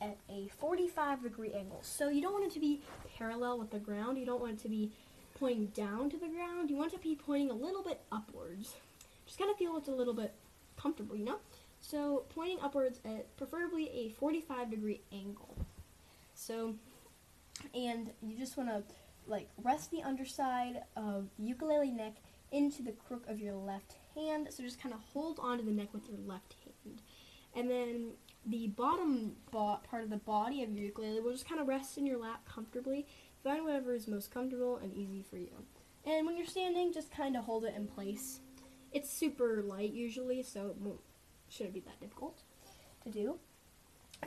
at 0.00 0.16
a 0.28 0.48
45 0.58 1.22
degree 1.22 1.52
angle. 1.52 1.80
So 1.82 2.08
you 2.08 2.20
don't 2.20 2.32
want 2.32 2.44
it 2.44 2.52
to 2.52 2.60
be 2.60 2.82
parallel 3.16 3.58
with 3.58 3.70
the 3.70 3.78
ground. 3.78 4.18
You 4.18 4.26
don't 4.26 4.40
want 4.40 4.54
it 4.54 4.62
to 4.62 4.68
be 4.68 4.90
pointing 5.38 5.66
down 5.66 6.10
to 6.10 6.16
the 6.16 6.28
ground. 6.28 6.70
You 6.70 6.76
want 6.76 6.92
it 6.92 6.96
to 6.96 7.02
be 7.02 7.14
pointing 7.14 7.50
a 7.50 7.54
little 7.54 7.82
bit 7.82 8.00
upwards. 8.10 8.74
Just 9.26 9.38
kind 9.38 9.50
of 9.50 9.56
feel 9.56 9.76
it's 9.76 9.88
a 9.88 9.92
little 9.92 10.14
bit 10.14 10.34
comfortable, 10.76 11.16
you 11.16 11.24
know? 11.24 11.38
So 11.80 12.24
pointing 12.34 12.58
upwards 12.60 13.00
at 13.04 13.36
preferably 13.36 13.90
a 13.90 14.10
45 14.10 14.70
degree 14.70 15.00
angle. 15.12 15.56
So, 16.34 16.74
and 17.74 18.10
you 18.22 18.36
just 18.36 18.56
want 18.56 18.70
to 18.70 18.82
like 19.26 19.48
rest 19.62 19.90
the 19.90 20.02
underside 20.02 20.82
of 20.96 21.28
the 21.38 21.44
ukulele 21.44 21.90
neck 21.90 22.14
into 22.50 22.82
the 22.82 22.92
crook 22.92 23.24
of 23.28 23.40
your 23.40 23.54
left 23.54 23.96
hand. 24.14 24.48
So 24.50 24.62
just 24.62 24.80
kind 24.80 24.94
of 24.94 25.00
hold 25.12 25.38
onto 25.40 25.64
the 25.64 25.70
neck 25.70 25.92
with 25.92 26.08
your 26.08 26.18
left 26.26 26.54
hand. 26.64 27.02
And 27.54 27.70
then 27.70 28.12
the 28.46 28.68
bottom 28.68 29.36
bo- 29.50 29.80
part 29.88 30.02
of 30.02 30.10
the 30.10 30.16
body 30.16 30.62
of 30.62 30.70
your 30.72 30.86
ukulele 30.86 31.20
will 31.20 31.32
just 31.32 31.48
kind 31.48 31.60
of 31.60 31.68
rest 31.68 31.98
in 31.98 32.06
your 32.06 32.18
lap 32.18 32.40
comfortably. 32.48 33.06
Find 33.44 33.64
whatever 33.64 33.94
is 33.94 34.08
most 34.08 34.32
comfortable 34.32 34.76
and 34.76 34.94
easy 34.94 35.22
for 35.28 35.36
you. 35.36 35.50
And 36.04 36.26
when 36.26 36.36
you're 36.36 36.46
standing, 36.46 36.92
just 36.92 37.10
kind 37.10 37.36
of 37.36 37.44
hold 37.44 37.64
it 37.64 37.74
in 37.76 37.86
place. 37.86 38.40
It's 38.92 39.10
super 39.10 39.62
light 39.62 39.92
usually, 39.92 40.42
so 40.42 40.68
it 40.68 40.76
won't, 40.78 41.00
shouldn't 41.48 41.74
be 41.74 41.80
that 41.80 42.00
difficult 42.00 42.42
to 43.04 43.10
do. 43.10 43.36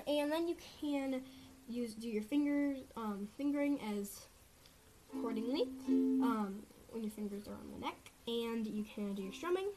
And 0.07 0.31
then 0.31 0.47
you 0.47 0.55
can 0.81 1.21
use 1.67 1.93
do 1.95 2.07
your 2.07 2.23
fingers 2.23 2.79
um, 2.95 3.27
fingering 3.37 3.79
as 3.99 4.27
accordingly 5.13 5.63
um, 5.87 6.63
when 6.89 7.03
your 7.03 7.11
fingers 7.11 7.47
are 7.47 7.53
on 7.53 7.71
the 7.73 7.79
neck, 7.85 8.11
and 8.27 8.65
you 8.65 8.83
can 8.83 9.13
do 9.13 9.23
your 9.23 9.33
strumming. 9.33 9.69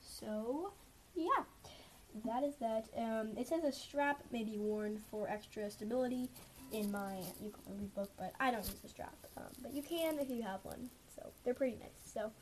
So 0.00 0.72
yeah, 1.14 1.44
that 2.24 2.42
is 2.42 2.54
that. 2.56 2.86
Um, 2.96 3.30
it 3.36 3.48
says 3.48 3.64
a 3.64 3.72
strap 3.72 4.22
may 4.30 4.44
be 4.44 4.58
worn 4.58 4.98
for 5.10 5.28
extra 5.28 5.70
stability 5.70 6.28
in 6.72 6.90
my 6.90 7.18
ukulele 7.40 7.90
book, 7.94 8.10
but 8.18 8.32
I 8.40 8.50
don't 8.50 8.64
use 8.64 8.80
a 8.84 8.88
strap. 8.88 9.14
Um, 9.36 9.44
but 9.62 9.74
you 9.74 9.82
can 9.82 10.18
if 10.18 10.30
you 10.30 10.42
have 10.42 10.60
one. 10.64 10.90
So 11.14 11.30
they're 11.44 11.54
pretty 11.54 11.76
nice. 11.76 12.12
So 12.12 12.32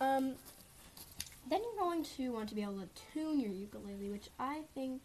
um, 0.00 0.34
then 1.48 1.60
you're 1.62 1.84
going 1.84 2.04
to 2.04 2.32
want 2.32 2.48
to 2.50 2.54
be 2.54 2.62
able 2.62 2.80
to 2.80 2.88
tune 3.12 3.40
your 3.40 3.52
ukulele, 3.52 4.10
which 4.10 4.28
I 4.38 4.62
think 4.74 5.00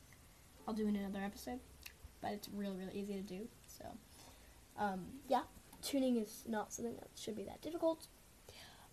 I'll 0.67 0.74
do 0.74 0.88
in 0.88 0.95
another 0.95 1.24
episode. 1.24 1.59
But 2.21 2.31
it's 2.31 2.47
really, 2.53 2.77
really 2.77 2.97
easy 2.97 3.13
to 3.15 3.21
do. 3.21 3.47
So 3.67 3.86
um, 4.77 5.05
yeah, 5.27 5.41
tuning 5.81 6.17
is 6.17 6.43
not 6.47 6.74
something 6.74 6.95
that 6.95 7.09
should 7.15 7.36
be 7.36 7.43
that 7.43 7.62
difficult. 7.62 8.07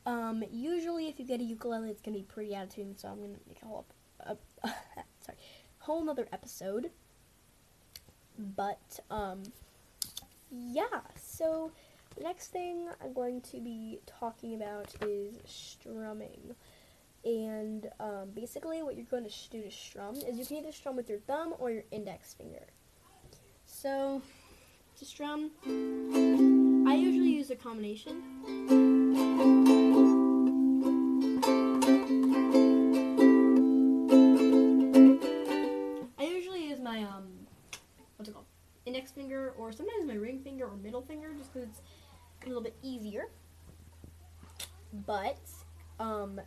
Um, 0.07 0.45
usually, 0.51 1.09
if 1.09 1.19
you 1.19 1.27
get 1.27 1.41
a 1.41 1.45
ukulele, 1.45 1.91
it's 1.91 2.01
gonna 2.01 2.19
be 2.19 2.25
pretty 2.25 2.55
out 2.55 2.65
of 2.65 2.75
tune. 2.75 2.97
So 2.97 3.09
I'm 3.09 3.21
gonna 3.21 3.39
make 3.47 3.63
a 3.63 3.67
whole, 3.67 3.87
uh, 4.27 4.35
sorry, 5.21 5.39
whole 5.79 6.03
another 6.03 6.29
episode 6.33 6.91
but, 8.57 9.01
um, 9.11 9.43
yeah, 10.51 11.01
so 11.17 11.73
the 12.17 12.23
next 12.23 12.49
thing 12.49 12.89
I'm 13.03 13.13
going 13.13 13.43
to 13.43 13.61
be 13.61 14.01
talking 14.07 14.55
about 14.55 14.95
is 15.03 15.37
strumming. 15.45 16.55
And 17.25 17.91
um, 18.01 18.31
basically, 18.35 18.83
what 18.83 18.97
you're 18.97 19.05
going 19.05 19.29
to 19.29 19.51
do 19.51 19.63
to 19.63 19.71
strum 19.71 20.17
is 20.17 20.39
you 20.39 20.47
can 20.47 20.57
either 20.57 20.73
strum 20.73 20.97
with 20.97 21.11
your 21.11 21.19
thumb 21.19 21.55
or 21.59 21.71
your 21.71 21.85
index 21.91 22.33
finger. 22.33 22.65
So, 23.67 24.23
to 24.99 25.05
strum, 25.05 25.51
I 26.89 26.95
usually 26.95 27.31
use 27.31 27.51
a 27.51 27.57
combination. 27.57 28.80
A 42.45 42.47
little 42.47 42.63
bit 42.63 42.77
easier. 42.83 43.29
But 45.07 45.39
um, 45.99 46.41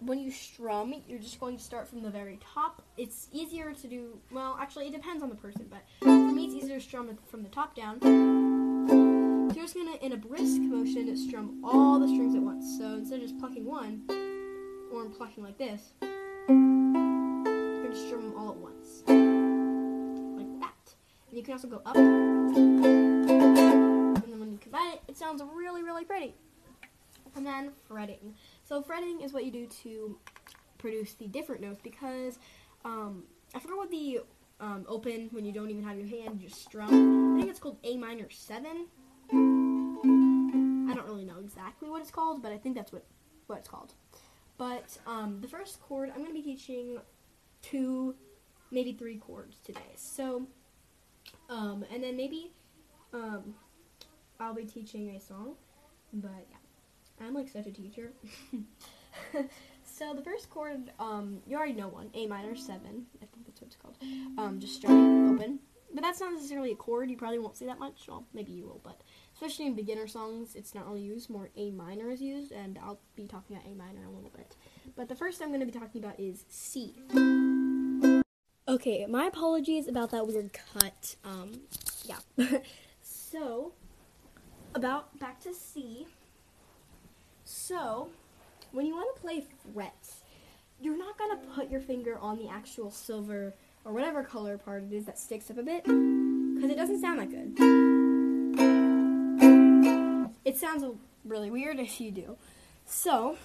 when 0.00 0.18
you 0.18 0.30
strum, 0.30 0.94
you're 1.08 1.18
just 1.18 1.40
going 1.40 1.56
to 1.56 1.62
start 1.62 1.88
from 1.88 2.02
the 2.02 2.10
very 2.10 2.38
top. 2.54 2.82
It's 2.96 3.28
easier 3.32 3.72
to 3.72 3.86
do, 3.86 4.18
well, 4.30 4.56
actually, 4.60 4.86
it 4.86 4.92
depends 4.92 5.22
on 5.22 5.28
the 5.28 5.34
person, 5.34 5.66
but 5.70 5.82
for 6.00 6.08
me, 6.08 6.46
it's 6.46 6.54
easier 6.54 6.76
to 6.76 6.80
strum 6.80 7.16
from 7.30 7.42
the 7.42 7.48
top 7.48 7.74
down. 7.74 8.00
So 8.00 8.08
you're 9.54 9.64
just 9.64 9.74
going 9.74 9.92
to, 9.92 10.04
in 10.04 10.12
a 10.12 10.16
brisk 10.16 10.60
motion, 10.60 11.16
strum 11.16 11.60
all 11.64 11.98
the 11.98 12.08
strings 12.08 12.34
at 12.34 12.42
once. 12.42 12.78
So 12.78 12.94
instead 12.94 13.16
of 13.16 13.22
just 13.22 13.38
plucking 13.38 13.64
one, 13.64 14.02
or 14.92 15.06
plucking 15.06 15.42
like 15.42 15.58
this, 15.58 15.94
you're 16.00 16.08
going 16.48 17.92
to 17.92 17.96
strum 18.06 18.22
them 18.22 18.34
all 18.36 18.50
at 18.50 18.56
once. 18.56 19.02
Like 20.38 20.60
that. 20.60 20.94
And 21.28 21.38
you 21.38 21.42
can 21.42 21.54
also 21.54 21.68
go 21.68 21.82
up. 21.86 22.91
It, 24.92 25.02
it 25.08 25.16
sounds 25.18 25.42
really, 25.54 25.82
really 25.82 26.04
pretty. 26.04 26.34
And 27.34 27.46
then 27.46 27.72
fretting. 27.88 28.34
So 28.64 28.82
fretting 28.82 29.20
is 29.22 29.32
what 29.32 29.44
you 29.44 29.50
do 29.50 29.66
to 29.82 30.18
produce 30.78 31.14
the 31.14 31.26
different 31.26 31.62
notes 31.62 31.80
because 31.82 32.38
um, 32.84 33.24
I 33.54 33.58
forgot 33.58 33.78
what 33.78 33.90
the 33.90 34.20
um, 34.60 34.84
open 34.88 35.28
when 35.32 35.44
you 35.44 35.52
don't 35.52 35.70
even 35.70 35.82
have 35.84 35.96
your 35.96 36.06
hand, 36.06 36.40
you 36.40 36.48
just 36.48 36.62
strum. 36.62 37.34
I 37.36 37.40
think 37.40 37.50
it's 37.50 37.58
called 37.58 37.78
A 37.84 37.96
minor 37.96 38.28
7. 38.30 38.86
I 39.32 40.94
don't 40.94 41.06
really 41.06 41.24
know 41.24 41.38
exactly 41.40 41.88
what 41.88 42.02
it's 42.02 42.10
called, 42.10 42.42
but 42.42 42.52
I 42.52 42.58
think 42.58 42.76
that's 42.76 42.92
what, 42.92 43.04
what 43.46 43.58
it's 43.58 43.68
called. 43.68 43.94
But 44.58 44.98
um, 45.06 45.38
the 45.40 45.48
first 45.48 45.80
chord, 45.80 46.10
I'm 46.10 46.18
going 46.22 46.28
to 46.28 46.34
be 46.34 46.42
teaching 46.42 46.98
two, 47.62 48.14
maybe 48.70 48.92
three 48.92 49.16
chords 49.16 49.56
today. 49.64 49.80
So, 49.96 50.46
um, 51.48 51.84
and 51.92 52.02
then 52.02 52.16
maybe 52.16 52.52
um, 53.12 53.54
I'll 54.42 54.54
be 54.54 54.64
teaching 54.64 55.10
a 55.10 55.20
song. 55.20 55.54
But 56.12 56.46
yeah, 56.50 57.26
I'm 57.26 57.34
like 57.34 57.48
such 57.48 57.66
a 57.66 57.70
teacher. 57.70 58.12
so 59.84 60.14
the 60.14 60.22
first 60.22 60.50
chord, 60.50 60.90
um, 60.98 61.38
you 61.46 61.56
already 61.56 61.74
know 61.74 61.88
one, 61.88 62.10
A 62.14 62.26
minor 62.26 62.56
7. 62.56 62.80
I 63.22 63.26
think 63.26 63.46
that's 63.46 63.60
what 63.60 63.68
it's 63.68 63.76
called. 63.76 63.96
Um, 64.36 64.58
just 64.58 64.74
strumming 64.74 65.34
open. 65.34 65.60
But 65.94 66.02
that's 66.02 66.20
not 66.20 66.32
necessarily 66.32 66.72
a 66.72 66.74
chord. 66.74 67.10
You 67.10 67.16
probably 67.16 67.38
won't 67.38 67.56
see 67.56 67.66
that 67.66 67.78
much. 67.78 68.04
Well, 68.08 68.24
maybe 68.32 68.52
you 68.52 68.64
will, 68.64 68.80
but 68.82 69.02
especially 69.34 69.66
in 69.66 69.74
beginner 69.74 70.06
songs, 70.06 70.54
it's 70.54 70.74
not 70.74 70.86
really 70.86 71.02
used. 71.02 71.28
More 71.28 71.50
A 71.56 71.70
minor 71.70 72.10
is 72.10 72.20
used, 72.22 72.50
and 72.50 72.78
I'll 72.82 72.98
be 73.14 73.26
talking 73.26 73.56
about 73.56 73.70
A 73.70 73.74
minor 73.74 74.04
a 74.06 74.10
little 74.10 74.32
bit. 74.34 74.56
But 74.96 75.08
the 75.08 75.14
first 75.14 75.42
I'm 75.42 75.48
going 75.48 75.60
to 75.60 75.66
be 75.66 75.78
talking 75.78 76.02
about 76.02 76.18
is 76.18 76.46
C. 76.48 76.94
Okay, 78.66 79.04
my 79.06 79.26
apologies 79.26 79.86
about 79.86 80.10
that 80.12 80.26
weird 80.26 80.52
cut. 80.52 81.16
Um, 81.24 81.60
yeah. 82.04 82.18
so, 83.02 83.74
about 84.74 85.18
back 85.18 85.40
to 85.40 85.54
C. 85.54 86.06
So, 87.44 88.08
when 88.72 88.86
you 88.86 88.94
want 88.94 89.14
to 89.14 89.20
play 89.20 89.44
frets, 89.72 90.22
you're 90.80 90.96
not 90.96 91.18
going 91.18 91.30
to 91.30 91.46
put 91.54 91.70
your 91.70 91.80
finger 91.80 92.18
on 92.18 92.38
the 92.38 92.48
actual 92.48 92.90
silver 92.90 93.54
or 93.84 93.92
whatever 93.92 94.22
color 94.22 94.58
part 94.58 94.84
it 94.84 94.92
is 94.92 95.04
that 95.06 95.18
sticks 95.18 95.50
up 95.50 95.58
a 95.58 95.62
bit 95.62 95.84
because 95.84 96.70
it 96.70 96.76
doesn't 96.76 97.00
sound 97.00 97.20
that 97.20 97.30
good. 97.30 97.58
It 100.44 100.56
sounds 100.56 100.84
really 101.24 101.50
weird 101.50 101.78
if 101.78 102.00
you 102.00 102.10
do. 102.10 102.36
So, 102.86 103.36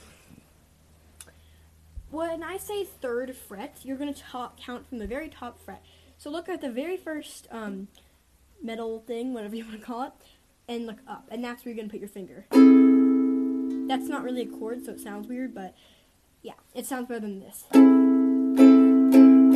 when 2.10 2.44
I 2.44 2.58
say 2.58 2.86
third 2.86 3.36
fret, 3.36 3.80
you're 3.84 3.98
going 3.98 4.14
to 4.14 4.24
count 4.60 4.88
from 4.88 4.98
the 5.00 5.08
very 5.08 5.30
top 5.30 5.60
fret. 5.64 5.84
So 6.18 6.30
look 6.30 6.50
at 6.50 6.62
the 6.62 6.72
very 6.72 6.98
first 6.98 7.48
um, 7.52 7.88
metal 8.64 9.04
thing, 9.06 9.34
whatever 9.34 9.56
you 9.56 9.66
want 9.66 9.80
to 9.80 9.86
call 9.86 10.04
it, 10.04 10.14
and 10.68 10.86
look 10.86 11.00
up. 11.08 11.28
And 11.32 11.44
that's 11.44 11.64
where 11.64 11.74
you're 11.74 11.84
to 11.84 11.90
put 11.90 12.00
your 12.00 12.10
finger. 12.10 12.46
That's 13.88 14.08
not 14.10 14.24
really 14.24 14.42
a 14.42 14.46
chord, 14.46 14.86
so 14.86 14.92
it 14.92 15.00
sounds 15.00 15.28
weird, 15.28 15.56
but 15.56 15.74
yeah, 16.42 16.54
it 16.76 16.86
sounds 16.86 17.08
better 17.08 17.22
than 17.22 17.40
this. 17.40 17.64
It 17.72 17.80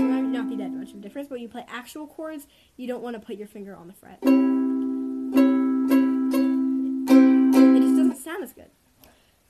might 0.04 0.22
not 0.22 0.50
be 0.50 0.56
that 0.58 0.72
much 0.72 0.92
of 0.92 0.98
a 0.98 1.02
difference, 1.02 1.28
but 1.28 1.36
when 1.36 1.42
you 1.42 1.50
play 1.50 1.66
actual 1.68 2.08
chords, 2.08 2.48
you 2.78 2.88
don't 2.88 3.04
want 3.04 3.16
to 3.16 3.20
put 3.20 3.36
your 3.36 3.48
finger 3.48 3.76
on 3.76 3.88
the 3.88 3.94
fret. 3.94 4.20
It 7.74 7.82
just 7.82 7.98
doesn't 7.98 8.18
sound 8.18 8.44
as 8.44 8.54
good. 8.54 8.70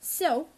So, 0.00 0.48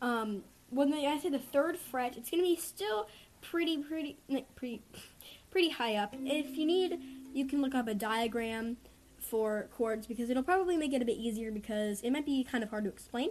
um, 0.00 0.44
when 0.70 0.94
I 0.94 1.18
say 1.18 1.28
the 1.28 1.38
third 1.38 1.76
fret, 1.76 2.16
it's 2.16 2.30
to 2.30 2.38
be 2.38 2.56
still 2.56 3.08
pretty, 3.42 3.76
pretty, 3.78 4.16
pretty, 4.54 4.82
pretty 5.50 5.68
high 5.70 5.96
up. 5.96 6.14
If 6.18 6.56
you 6.56 6.64
need, 6.64 6.98
you 7.34 7.44
can 7.44 7.60
look 7.60 7.74
up 7.74 7.86
a 7.86 7.94
diagram 7.94 8.78
for 9.30 9.68
chords 9.76 10.06
because 10.06 10.28
it'll 10.28 10.42
probably 10.42 10.76
make 10.76 10.92
it 10.92 11.00
a 11.00 11.04
bit 11.04 11.16
easier 11.16 11.52
because 11.52 12.00
it 12.02 12.10
might 12.10 12.26
be 12.26 12.42
kind 12.42 12.64
of 12.64 12.70
hard 12.70 12.84
to 12.84 12.90
explain. 12.90 13.30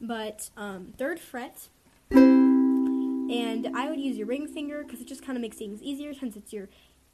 But 0.00 0.50
um, 0.56 0.92
third 0.98 1.18
fret, 1.18 1.68
and 2.10 3.66
I 3.74 3.88
would 3.88 4.00
use 4.00 4.16
your 4.16 4.26
ring 4.26 4.46
finger 4.46 4.82
because 4.82 5.00
it 5.00 5.08
just 5.08 5.24
kind 5.24 5.36
of 5.36 5.42
makes 5.42 5.56
things 5.56 5.82
easier 5.82 6.12
since 6.14 6.36
it's 6.36 6.52
your 6.52 6.68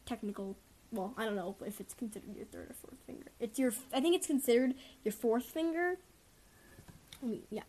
technical. 0.05 0.57
Well, 0.93 1.15
I 1.17 1.25
don't 1.25 1.37
know 1.37 1.57
if 1.65 1.81
it's 1.81 1.95
considered 1.95 2.37
your 2.37 2.47
third 2.47 2.71
or 2.71 2.75
fourth 2.75 2.99
finger. 3.07 3.27
It's 3.41 3.59
your. 3.59 3.73
I 3.93 4.01
think 4.01 4.17
it's 4.17 4.27
considered 4.27 4.75
your 5.05 5.13
fourth 5.13 5.45
finger. 5.45 5.99
I 7.23 7.27
mean, 7.27 7.43
yeah. 7.51 7.63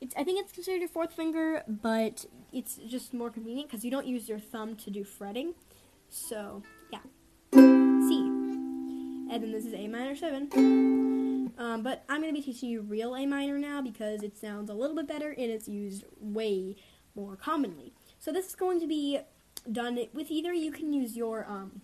It's, 0.00 0.14
I 0.16 0.24
think 0.24 0.40
it's 0.40 0.52
considered 0.52 0.80
your 0.80 0.88
fourth 0.88 1.12
finger, 1.12 1.62
but 1.66 2.26
it's 2.52 2.76
just 2.86 3.14
more 3.14 3.30
convenient 3.30 3.70
because 3.70 3.84
you 3.84 3.90
don't 3.90 4.06
use 4.06 4.28
your 4.28 4.38
thumb 4.38 4.76
to 4.76 4.90
do 4.90 5.04
fretting. 5.04 5.54
So, 6.10 6.62
yeah. 6.92 7.00
And 9.30 9.42
then 9.42 9.52
this 9.52 9.64
is 9.64 9.74
A 9.74 9.88
minor 9.88 10.14
7. 10.14 10.50
Um, 11.56 11.82
but 11.82 12.04
I'm 12.08 12.20
going 12.20 12.34
to 12.34 12.40
be 12.40 12.44
teaching 12.44 12.68
you 12.68 12.82
real 12.82 13.14
A 13.16 13.26
minor 13.26 13.58
now 13.58 13.80
because 13.80 14.22
it 14.22 14.36
sounds 14.36 14.70
a 14.70 14.74
little 14.74 14.96
bit 14.96 15.06
better 15.06 15.30
and 15.30 15.50
it's 15.50 15.68
used 15.68 16.04
way 16.20 16.76
more 17.14 17.36
commonly. 17.36 17.92
So 18.18 18.32
this 18.32 18.48
is 18.48 18.54
going 18.54 18.80
to 18.80 18.86
be 18.86 19.20
done 19.70 19.98
with 20.12 20.30
either 20.30 20.52
you 20.52 20.72
can 20.72 20.92
use 20.92 21.16
your 21.16 21.46
um, 21.48 21.80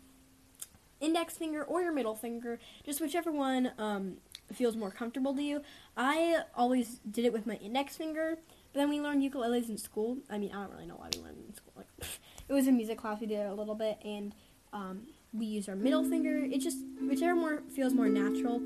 index 1.00 1.36
finger 1.36 1.62
or 1.62 1.82
your 1.82 1.92
middle 1.92 2.14
finger, 2.14 2.58
just 2.84 3.00
whichever 3.00 3.30
one 3.30 3.72
um, 3.78 4.16
feels 4.52 4.76
more 4.76 4.90
comfortable 4.90 5.34
to 5.34 5.42
you. 5.42 5.62
I 5.96 6.42
always 6.54 7.00
did 7.10 7.24
it 7.24 7.32
with 7.32 7.46
my 7.46 7.54
index 7.54 7.96
finger, 7.96 8.38
but 8.72 8.78
then 8.78 8.90
we 8.90 9.00
learned 9.00 9.22
ukuleles 9.22 9.68
in 9.68 9.78
school. 9.78 10.18
I 10.28 10.38
mean, 10.38 10.50
I 10.52 10.62
don't 10.62 10.72
really 10.72 10.86
know 10.86 10.96
why 10.96 11.08
we 11.14 11.22
learned 11.22 11.38
it 11.38 11.46
in 11.48 11.54
school. 11.54 11.72
Like, 11.76 11.88
it 12.48 12.52
was 12.52 12.66
a 12.66 12.72
music 12.72 12.98
class, 12.98 13.20
we 13.20 13.26
did 13.26 13.46
a 13.46 13.54
little 13.54 13.74
bit, 13.74 13.98
and 14.04 14.34
um, 14.72 15.06
we 15.32 15.46
use 15.46 15.68
our 15.68 15.76
middle 15.76 16.04
finger. 16.04 16.44
It 16.44 16.58
just 16.58 16.78
whichever 17.00 17.34
more 17.34 17.62
feels 17.74 17.94
more 17.94 18.08
natural. 18.08 18.56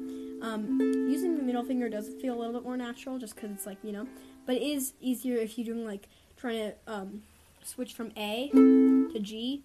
Um, 0.42 0.78
using 1.08 1.36
the 1.36 1.42
middle 1.42 1.64
finger 1.64 1.88
does 1.88 2.08
feel 2.20 2.34
a 2.34 2.38
little 2.38 2.52
bit 2.52 2.64
more 2.64 2.76
natural, 2.76 3.18
just 3.18 3.34
because 3.34 3.50
it's 3.50 3.66
like 3.66 3.78
you 3.82 3.92
know. 3.92 4.06
But 4.46 4.56
it 4.56 4.62
is 4.62 4.94
easier 5.00 5.36
if 5.36 5.56
you're 5.56 5.66
doing 5.66 5.86
like 5.86 6.08
trying 6.36 6.58
to 6.58 6.74
um, 6.86 7.22
switch 7.62 7.94
from 7.94 8.12
A 8.16 8.50
to 8.52 9.18
G, 9.20 9.62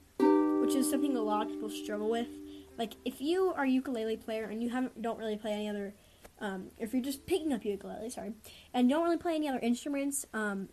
which 0.61 0.75
is 0.75 0.89
something 0.89 1.15
a 1.15 1.21
lot 1.21 1.47
of 1.47 1.53
people 1.53 1.69
struggle 1.69 2.09
with. 2.09 2.27
Like 2.77 2.93
if 3.03 3.19
you 3.19 3.53
are 3.55 3.63
a 3.63 3.69
ukulele 3.69 4.17
player 4.17 4.45
and 4.45 4.63
you 4.63 4.69
haven't 4.69 5.01
don't 5.01 5.19
really 5.19 5.35
play 5.35 5.51
any 5.51 5.67
other, 5.67 5.93
um, 6.39 6.67
if 6.77 6.93
you're 6.93 7.01
just 7.01 7.25
picking 7.25 7.51
up 7.51 7.65
ukulele, 7.65 8.09
sorry, 8.09 8.33
and 8.73 8.89
don't 8.89 9.03
really 9.03 9.17
play 9.17 9.35
any 9.35 9.49
other 9.49 9.59
instruments, 9.59 10.25
um, 10.33 10.69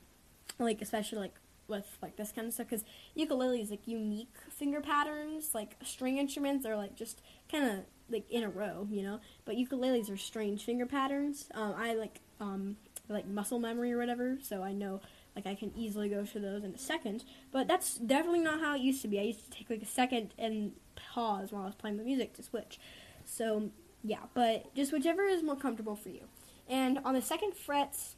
like 0.58 0.80
especially 0.80 1.18
like 1.18 1.34
with 1.68 1.98
like 2.02 2.16
this 2.16 2.32
kind 2.32 2.46
of 2.46 2.54
stuff 2.54 2.68
because 2.68 2.84
ukulele 3.14 3.60
is 3.60 3.70
like 3.70 3.86
unique 3.86 4.34
finger 4.50 4.80
patterns 4.80 5.50
like 5.54 5.76
string 5.84 6.18
instruments 6.18 6.64
are 6.66 6.76
like 6.76 6.94
just 6.94 7.22
kind 7.50 7.64
of 7.64 7.84
like 8.08 8.30
in 8.30 8.42
a 8.42 8.48
row 8.48 8.86
you 8.90 9.02
know? 9.02 9.20
But 9.44 9.56
ukuleles 9.56 10.10
are 10.10 10.16
strange 10.16 10.64
finger 10.64 10.86
patterns. 10.86 11.48
Um, 11.54 11.74
i 11.76 11.94
like 11.94 12.20
um, 12.40 12.76
like 13.08 13.26
muscle 13.26 13.58
memory 13.58 13.92
or 13.92 13.98
whatever 13.98 14.38
so 14.42 14.62
i 14.62 14.72
know 14.72 15.00
like 15.34 15.46
i 15.46 15.54
can 15.54 15.72
easily 15.76 16.08
go 16.08 16.24
through 16.24 16.42
those 16.42 16.64
in 16.64 16.74
a 16.74 16.78
second. 16.78 17.24
But 17.52 17.68
that's 17.68 17.96
definitely 17.96 18.40
not 18.40 18.60
how 18.60 18.74
it 18.74 18.80
used 18.80 19.02
to 19.02 19.08
be. 19.08 19.18
I 19.18 19.24
used 19.24 19.50
to 19.50 19.58
take 19.58 19.70
like 19.70 19.82
a 19.82 19.86
second 19.86 20.34
and 20.38 20.72
pause 20.94 21.52
while 21.52 21.62
i 21.62 21.66
was 21.66 21.74
playing 21.74 21.96
the 21.96 22.04
music 22.04 22.34
to 22.34 22.42
switch. 22.42 22.78
So 23.24 23.70
yeah 24.02 24.24
but 24.34 24.74
just 24.74 24.92
whichever 24.92 25.24
is 25.24 25.42
more 25.42 25.56
comfortable 25.56 25.96
for 25.96 26.10
you. 26.10 26.24
And 26.68 26.98
on 27.04 27.14
the 27.14 27.22
second 27.22 27.54
frets, 27.54 28.16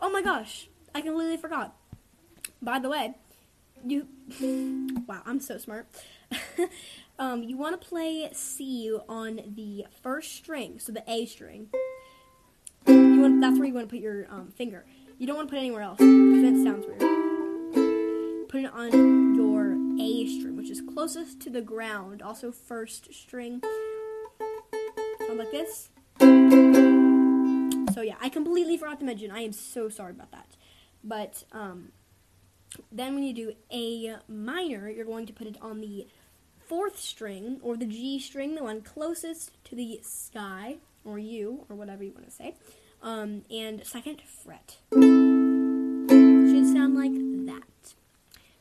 oh 0.00 0.10
my 0.10 0.22
gosh 0.22 0.68
i 0.94 1.00
completely 1.00 1.36
forgot 1.36 1.76
by 2.62 2.78
the 2.78 2.88
way, 2.88 3.14
you 3.84 4.06
wow, 5.06 5.22
I'm 5.24 5.40
so 5.40 5.58
smart. 5.58 5.86
um, 7.18 7.42
you 7.42 7.56
want 7.56 7.80
to 7.80 7.88
play 7.88 8.28
C 8.32 8.94
on 9.08 9.40
the 9.54 9.86
first 10.02 10.34
string, 10.34 10.78
so 10.78 10.92
the 10.92 11.04
A 11.08 11.26
string. 11.26 11.68
You 12.86 13.20
want 13.20 13.40
that's 13.40 13.58
where 13.58 13.66
you 13.66 13.74
want 13.74 13.88
to 13.88 13.94
put 13.94 14.02
your 14.02 14.26
um, 14.30 14.48
finger. 14.54 14.84
You 15.18 15.26
don't 15.26 15.36
want 15.36 15.48
to 15.48 15.50
put 15.50 15.58
it 15.58 15.60
anywhere 15.66 15.82
else 15.82 15.98
because 15.98 16.42
that 16.42 16.62
sounds 16.62 16.86
weird. 16.86 17.00
Put 18.48 18.62
it 18.62 18.72
on 18.72 19.34
your 19.34 19.76
A 20.02 20.26
string, 20.38 20.56
which 20.56 20.70
is 20.70 20.80
closest 20.80 21.40
to 21.42 21.50
the 21.50 21.60
ground. 21.60 22.22
Also, 22.22 22.50
first 22.50 23.12
string. 23.14 23.62
Sound 25.26 25.38
like 25.38 25.52
this. 25.52 25.90
So 27.94 28.02
yeah, 28.02 28.16
I 28.20 28.28
completely 28.30 28.76
forgot 28.76 28.98
to 29.00 29.06
mention. 29.06 29.30
I 29.30 29.40
am 29.40 29.52
so 29.52 29.88
sorry 29.88 30.12
about 30.12 30.30
that. 30.32 30.56
But 31.04 31.44
um, 31.52 31.92
then 32.92 33.14
when 33.14 33.22
you 33.22 33.32
do 33.32 33.52
A 33.72 34.16
minor, 34.28 34.88
you're 34.88 35.04
going 35.04 35.26
to 35.26 35.32
put 35.32 35.46
it 35.46 35.56
on 35.60 35.80
the 35.80 36.06
fourth 36.66 36.98
string, 36.98 37.58
or 37.62 37.76
the 37.76 37.86
G 37.86 38.18
string, 38.20 38.54
the 38.54 38.62
one 38.62 38.80
closest 38.80 39.52
to 39.64 39.74
the 39.74 40.00
sky, 40.02 40.76
or 41.04 41.18
you, 41.18 41.66
or 41.68 41.76
whatever 41.76 42.04
you 42.04 42.12
want 42.12 42.26
to 42.26 42.32
say, 42.32 42.54
um, 43.02 43.42
and 43.50 43.84
second 43.84 44.22
fret. 44.22 44.76
Should 44.92 45.00
sound 46.72 46.94
like 46.96 47.12
that. 47.46 47.94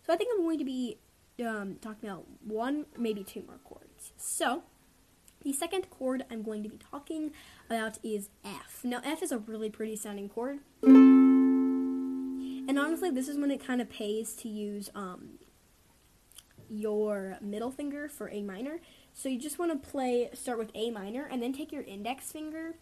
So 0.05 0.13
I 0.13 0.15
think 0.17 0.31
I'm 0.35 0.43
going 0.43 0.57
to 0.57 0.65
be 0.65 0.97
um, 1.45 1.75
talking 1.81 2.09
about 2.09 2.25
one, 2.43 2.85
maybe 2.97 3.23
two 3.23 3.43
more 3.45 3.59
chords. 3.63 4.11
So, 4.17 4.63
the 5.43 5.53
second 5.53 5.89
chord 5.89 6.25
I'm 6.29 6.41
going 6.41 6.63
to 6.63 6.69
be 6.69 6.77
talking 6.77 7.31
about 7.67 7.97
is 8.03 8.29
F. 8.43 8.81
Now, 8.83 9.01
F 9.05 9.23
is 9.23 9.31
a 9.31 9.37
really 9.37 9.69
pretty 9.69 9.95
sounding 9.95 10.29
chord. 10.29 10.59
And 12.69 12.77
honestly, 12.77 13.09
this 13.09 13.27
is 13.27 13.35
when 13.35 13.49
it 13.49 13.65
kind 13.65 13.81
of 13.81 13.89
pays 13.89 14.35
to 14.35 14.47
use 14.47 14.91
um, 14.93 15.39
your 16.69 17.39
middle 17.41 17.71
finger 17.71 18.07
for 18.07 18.29
A 18.29 18.43
minor. 18.43 18.79
So 19.11 19.27
you 19.27 19.39
just 19.39 19.57
want 19.57 19.71
to 19.71 19.89
play, 19.89 20.29
start 20.35 20.59
with 20.59 20.69
A 20.75 20.91
minor, 20.91 21.27
and 21.31 21.41
then 21.41 21.51
take 21.51 21.71
your 21.71 21.81
index 21.81 22.31
finger 22.31 22.75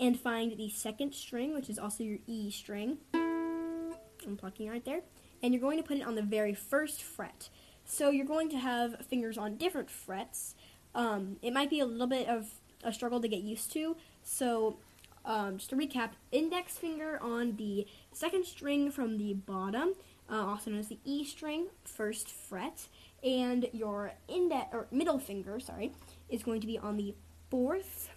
and 0.00 0.18
find 0.18 0.56
the 0.56 0.70
second 0.70 1.14
string, 1.14 1.52
which 1.52 1.68
is 1.68 1.78
also 1.78 2.04
your 2.04 2.20
E 2.26 2.50
string. 2.50 2.96
I'm 3.12 4.38
plucking 4.38 4.70
right 4.70 4.82
there. 4.82 5.02
And 5.42 5.52
you're 5.52 5.60
going 5.60 5.76
to 5.76 5.86
put 5.86 5.98
it 5.98 6.06
on 6.06 6.14
the 6.14 6.22
very 6.22 6.54
first 6.54 7.02
fret. 7.02 7.50
So 7.84 8.08
you're 8.08 8.24
going 8.24 8.48
to 8.48 8.56
have 8.56 9.04
fingers 9.04 9.36
on 9.36 9.58
different 9.58 9.90
frets. 9.90 10.54
Um, 10.94 11.36
it 11.42 11.52
might 11.52 11.68
be 11.68 11.80
a 11.80 11.84
little 11.84 12.06
bit 12.06 12.28
of 12.28 12.48
a 12.82 12.94
struggle 12.94 13.20
to 13.20 13.28
get 13.28 13.42
used 13.42 13.74
to. 13.74 13.94
So 14.22 14.78
um, 15.24 15.58
just 15.58 15.70
to 15.70 15.76
recap, 15.76 16.10
index 16.32 16.76
finger 16.76 17.18
on 17.22 17.56
the 17.56 17.86
second 18.12 18.44
string 18.44 18.90
from 18.90 19.18
the 19.18 19.34
bottom, 19.34 19.94
uh, 20.30 20.36
also 20.46 20.70
known 20.70 20.80
as 20.80 20.88
the 20.88 20.98
E 21.04 21.24
string, 21.24 21.66
first 21.84 22.28
fret, 22.30 22.88
and 23.22 23.68
your 23.72 24.12
index 24.28 24.66
or 24.72 24.86
middle 24.90 25.18
finger, 25.18 25.58
sorry, 25.60 25.92
is 26.28 26.42
going 26.42 26.60
to 26.60 26.66
be 26.66 26.78
on 26.78 26.96
the 26.96 27.14
fourth 27.50 28.10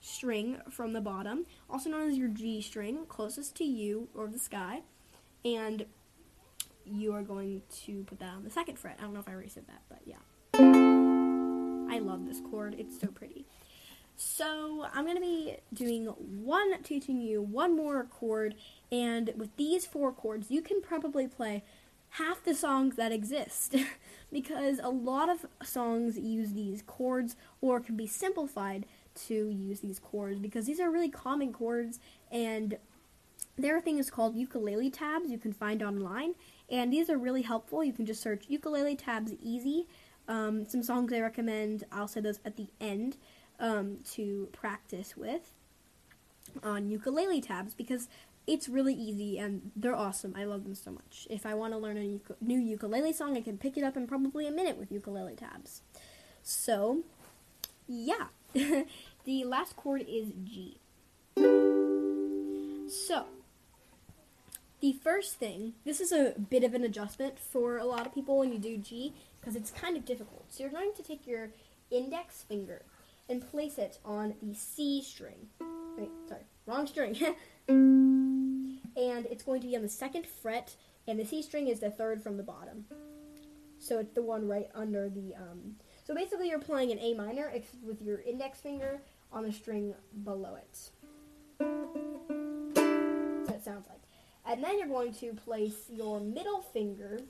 string 0.00 0.58
from 0.70 0.92
the 0.92 1.00
bottom, 1.00 1.46
also 1.68 1.90
known 1.90 2.08
as 2.08 2.16
your 2.16 2.28
G 2.28 2.60
string, 2.60 3.06
closest 3.08 3.56
to 3.56 3.64
you 3.64 4.08
or 4.14 4.28
the 4.28 4.38
sky, 4.38 4.82
and 5.44 5.84
you 6.84 7.12
are 7.12 7.22
going 7.22 7.62
to 7.84 8.04
put 8.04 8.20
that 8.20 8.30
on 8.30 8.44
the 8.44 8.50
second 8.50 8.78
fret. 8.78 8.96
I 8.98 9.02
don't 9.02 9.12
know 9.12 9.20
if 9.20 9.28
I 9.28 9.32
already 9.32 9.48
said 9.48 9.66
that, 9.66 9.82
but 9.88 10.00
yeah. 10.04 10.16
I 10.54 11.98
love 11.98 12.26
this 12.26 12.40
chord. 12.40 12.76
It's 12.78 13.00
so 13.00 13.08
pretty. 13.08 13.46
So 14.16 14.86
I'm 14.94 15.04
going 15.04 15.16
to 15.16 15.20
be 15.20 15.56
doing 15.74 16.06
one, 16.06 16.82
teaching 16.82 17.20
you 17.20 17.42
one 17.42 17.76
more 17.76 18.04
chord, 18.04 18.54
and 18.90 19.30
with 19.36 19.54
these 19.56 19.84
four 19.84 20.10
chords, 20.10 20.50
you 20.50 20.62
can 20.62 20.80
probably 20.80 21.28
play 21.28 21.62
half 22.10 22.42
the 22.42 22.54
songs 22.54 22.96
that 22.96 23.12
exist. 23.12 23.76
Because 24.32 24.80
a 24.82 24.88
lot 24.88 25.28
of 25.28 25.46
songs 25.62 26.18
use 26.18 26.52
these 26.52 26.82
chords 26.82 27.36
or 27.60 27.78
can 27.78 27.96
be 27.96 28.08
simplified 28.08 28.84
to 29.26 29.48
use 29.48 29.78
these 29.80 30.00
chords 30.00 30.40
because 30.40 30.66
these 30.66 30.80
are 30.80 30.90
really 30.90 31.08
common 31.08 31.52
chords 31.52 32.00
and 32.32 32.76
there 33.56 33.76
are 33.76 33.80
things 33.80 34.10
called 34.10 34.34
ukulele 34.34 34.90
tabs 34.90 35.30
you 35.30 35.38
can 35.38 35.52
find 35.52 35.80
online 35.80 36.34
and 36.68 36.92
these 36.92 37.08
are 37.08 37.16
really 37.16 37.42
helpful. 37.42 37.84
You 37.84 37.92
can 37.92 38.04
just 38.04 38.20
search 38.20 38.46
ukulele 38.48 38.96
tabs 38.96 39.32
easy. 39.40 39.86
Um, 40.28 40.66
some 40.66 40.82
songs 40.82 41.12
i 41.12 41.20
recommend 41.20 41.84
i'll 41.92 42.08
say 42.08 42.20
those 42.20 42.40
at 42.44 42.56
the 42.56 42.66
end 42.80 43.16
um, 43.58 43.98
to 44.12 44.48
practice 44.52 45.16
with 45.16 45.52
on 46.62 46.88
ukulele 46.88 47.40
tabs 47.40 47.74
because 47.74 48.08
it's 48.46 48.68
really 48.68 48.94
easy 48.94 49.38
and 49.38 49.72
they're 49.74 49.94
awesome. 49.94 50.34
I 50.36 50.44
love 50.44 50.64
them 50.64 50.74
so 50.74 50.92
much. 50.92 51.26
If 51.28 51.44
I 51.44 51.54
want 51.54 51.72
to 51.72 51.78
learn 51.78 51.96
a 51.96 52.44
new 52.44 52.58
ukulele 52.58 53.12
song, 53.12 53.36
I 53.36 53.40
can 53.40 53.58
pick 53.58 53.76
it 53.76 53.82
up 53.82 53.96
in 53.96 54.06
probably 54.06 54.46
a 54.46 54.52
minute 54.52 54.78
with 54.78 54.92
ukulele 54.92 55.34
tabs. 55.34 55.82
So, 56.42 57.00
yeah. 57.88 58.26
the 58.52 59.44
last 59.44 59.76
chord 59.76 60.04
is 60.08 60.28
G. 60.44 60.78
So, 62.88 63.26
the 64.80 64.92
first 64.92 65.34
thing, 65.34 65.72
this 65.84 66.00
is 66.00 66.12
a 66.12 66.34
bit 66.38 66.62
of 66.62 66.72
an 66.72 66.84
adjustment 66.84 67.38
for 67.40 67.78
a 67.78 67.84
lot 67.84 68.06
of 68.06 68.14
people 68.14 68.38
when 68.38 68.52
you 68.52 68.58
do 68.58 68.76
G 68.76 69.12
because 69.40 69.56
it's 69.56 69.72
kind 69.72 69.96
of 69.96 70.04
difficult. 70.04 70.44
So, 70.50 70.62
you're 70.62 70.72
going 70.72 70.92
to 70.96 71.02
take 71.02 71.26
your 71.26 71.50
index 71.90 72.44
finger 72.44 72.82
and 73.28 73.48
place 73.48 73.78
it 73.78 73.98
on 74.04 74.34
the 74.42 74.54
C 74.54 75.02
string. 75.02 75.48
Wait, 75.96 76.10
sorry, 76.28 76.42
wrong 76.66 76.86
string. 76.86 77.16
and 77.68 78.78
it's 78.96 79.42
going 79.42 79.60
to 79.60 79.66
be 79.66 79.76
on 79.76 79.82
the 79.82 79.88
second 79.88 80.26
fret, 80.26 80.74
and 81.06 81.18
the 81.18 81.24
C 81.24 81.42
string 81.42 81.68
is 81.68 81.80
the 81.80 81.90
third 81.90 82.22
from 82.22 82.36
the 82.36 82.42
bottom. 82.42 82.84
So 83.78 83.98
it's 83.98 84.12
the 84.14 84.22
one 84.22 84.48
right 84.48 84.68
under 84.74 85.08
the. 85.08 85.34
Um, 85.34 85.76
so 86.04 86.14
basically, 86.14 86.48
you're 86.48 86.58
playing 86.58 86.92
an 86.92 86.98
A 86.98 87.14
minor 87.14 87.52
with 87.82 88.00
your 88.00 88.20
index 88.20 88.60
finger 88.60 89.00
on 89.32 89.44
the 89.44 89.52
string 89.52 89.94
below 90.24 90.54
it. 90.56 90.90
So 91.58 93.54
it 93.54 93.64
sounds 93.64 93.86
like. 93.88 94.00
And 94.44 94.62
then 94.62 94.78
you're 94.78 94.88
going 94.88 95.12
to 95.14 95.34
place 95.34 95.90
your 95.90 96.20
middle 96.20 96.60
finger 96.60 97.20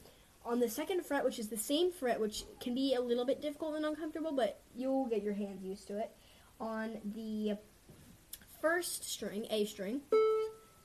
on 0.47 0.61
the 0.61 0.69
second 0.69 1.05
fret, 1.05 1.25
which 1.25 1.39
is 1.39 1.49
the 1.49 1.57
same 1.57 1.91
fret, 1.91 2.21
which 2.21 2.45
can 2.61 2.75
be 2.75 2.95
a 2.95 3.01
little 3.01 3.25
bit 3.25 3.43
difficult 3.43 3.75
and 3.75 3.85
uncomfortable, 3.85 4.33
but 4.33 4.61
you'll 4.75 5.07
get 5.07 5.23
your 5.23 5.35
hands 5.35 5.63
used 5.63 5.89
to 5.89 5.99
it, 5.99 6.11
on 6.61 6.99
the 7.15 7.57
first 8.61 9.05
string, 9.05 9.47
A 9.51 9.65
string. 9.65 10.01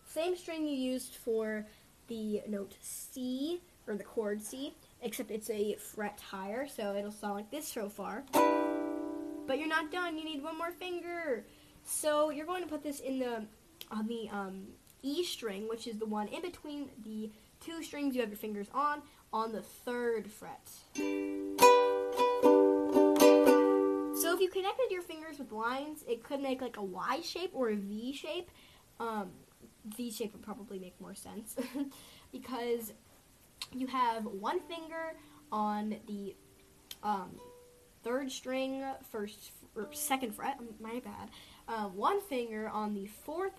Same 0.06 0.36
string 0.36 0.68
you 0.68 0.76
used 0.76 1.16
for 1.16 1.66
the 2.08 2.42
note 2.48 2.76
C, 2.82 3.62
or 3.88 3.96
the 3.96 4.04
chord 4.04 4.42
C, 4.42 4.74
except 5.02 5.32
it's 5.32 5.50
a 5.50 5.76
fret 5.76 6.20
higher, 6.20 6.68
so 6.68 6.96
it'll 6.96 7.12
sound 7.12 7.36
like 7.36 7.52
this 7.52 7.68
so 7.68 7.88
far. 7.88 8.24
But 9.48 9.60
you're 9.60 9.68
not 9.68 9.92
done, 9.92 10.18
you 10.18 10.26
need 10.26 10.44
one 10.44 10.58
more 10.58 10.72
finger. 10.72 11.46
So 11.84 12.30
you're 12.30 12.46
going 12.46 12.64
to 12.64 12.70
put 12.70 12.84
this 12.84 13.00
in 13.00 13.20
the, 13.20 13.46
on 13.90 14.08
the 14.08 14.30
um, 14.32 14.68
E 15.02 15.24
string, 15.24 15.68
which 15.70 15.88
is 15.88 15.98
the 15.98 16.06
one 16.06 16.28
in 16.28 16.42
between 16.42 16.90
the 17.04 17.32
two 17.60 17.82
strings 17.84 18.16
you 18.16 18.22
have 18.22 18.30
your 18.30 18.38
fingers 18.38 18.68
on, 18.74 19.02
on 19.34 19.52
the 19.52 19.62
third 19.62 20.30
fret. 20.30 20.70
So 24.22 24.34
if 24.36 24.40
you 24.40 24.50
connected 24.50 24.92
your 24.92 25.02
fingers 25.02 25.40
with 25.40 25.52
lines, 25.52 26.04
it 26.08 26.24
could 26.24 26.42
make 26.42 26.62
like 26.62 26.78
a 26.78 26.84
Y 26.84 27.22
shape 27.22 27.52
or 27.54 27.70
a 27.70 27.76
V 27.76 28.14
shape. 28.14 28.52
Um, 29.00 29.32
V 29.86 30.12
shape 30.12 30.34
would 30.34 30.44
probably 30.44 30.80
make 30.80 31.00
more 31.02 31.16
sense 31.16 31.56
because 32.32 32.94
you 33.74 33.88
have 33.88 34.26
one 34.26 34.60
finger 34.62 35.16
on 35.52 35.96
the 36.08 36.36
um, 37.04 37.32
third 38.04 38.32
string, 38.32 38.84
first 39.12 39.52
or 39.76 39.88
second 39.94 40.36
fret. 40.36 40.60
My 40.80 41.02
bad. 41.04 41.30
Uh, 41.68 41.88
one 41.88 42.22
finger 42.22 42.70
on 42.70 42.94
the 42.94 43.08
fourth, 43.08 43.54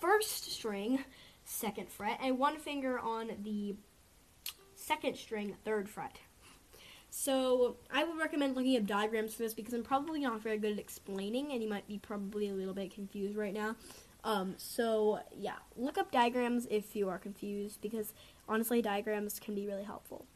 first 0.00 0.50
string, 0.50 1.04
second 1.44 1.90
fret, 1.90 2.18
and 2.22 2.38
one 2.38 2.58
finger 2.58 2.98
on 2.98 3.30
the 3.42 3.74
second 4.88 5.16
string, 5.16 5.54
third 5.64 5.88
fret. 5.88 6.18
So 7.10 7.76
I 7.92 8.04
would 8.04 8.18
recommend 8.18 8.56
looking 8.56 8.76
up 8.76 8.86
diagrams 8.86 9.34
for 9.34 9.42
this 9.42 9.54
because 9.54 9.74
I'm 9.74 9.82
probably 9.82 10.20
not 10.20 10.42
very 10.42 10.58
good 10.58 10.72
at 10.72 10.78
explaining, 10.78 11.52
and 11.52 11.62
you 11.62 11.68
might 11.68 11.86
be 11.86 11.98
probably 11.98 12.48
a 12.48 12.54
little 12.54 12.74
bit 12.74 12.92
confused 12.92 13.36
right 13.36 13.52
now. 13.54 13.76
Um, 14.24 14.54
so 14.56 15.20
yeah, 15.36 15.56
look 15.76 15.96
up 15.96 16.10
diagrams 16.10 16.66
if 16.70 16.96
you 16.96 17.08
are 17.08 17.18
confused 17.18 17.80
because 17.80 18.12
honestly, 18.48 18.82
diagrams 18.82 19.38
can 19.38 19.54
be 19.54 19.66
really 19.66 19.84
helpful. 19.84 20.26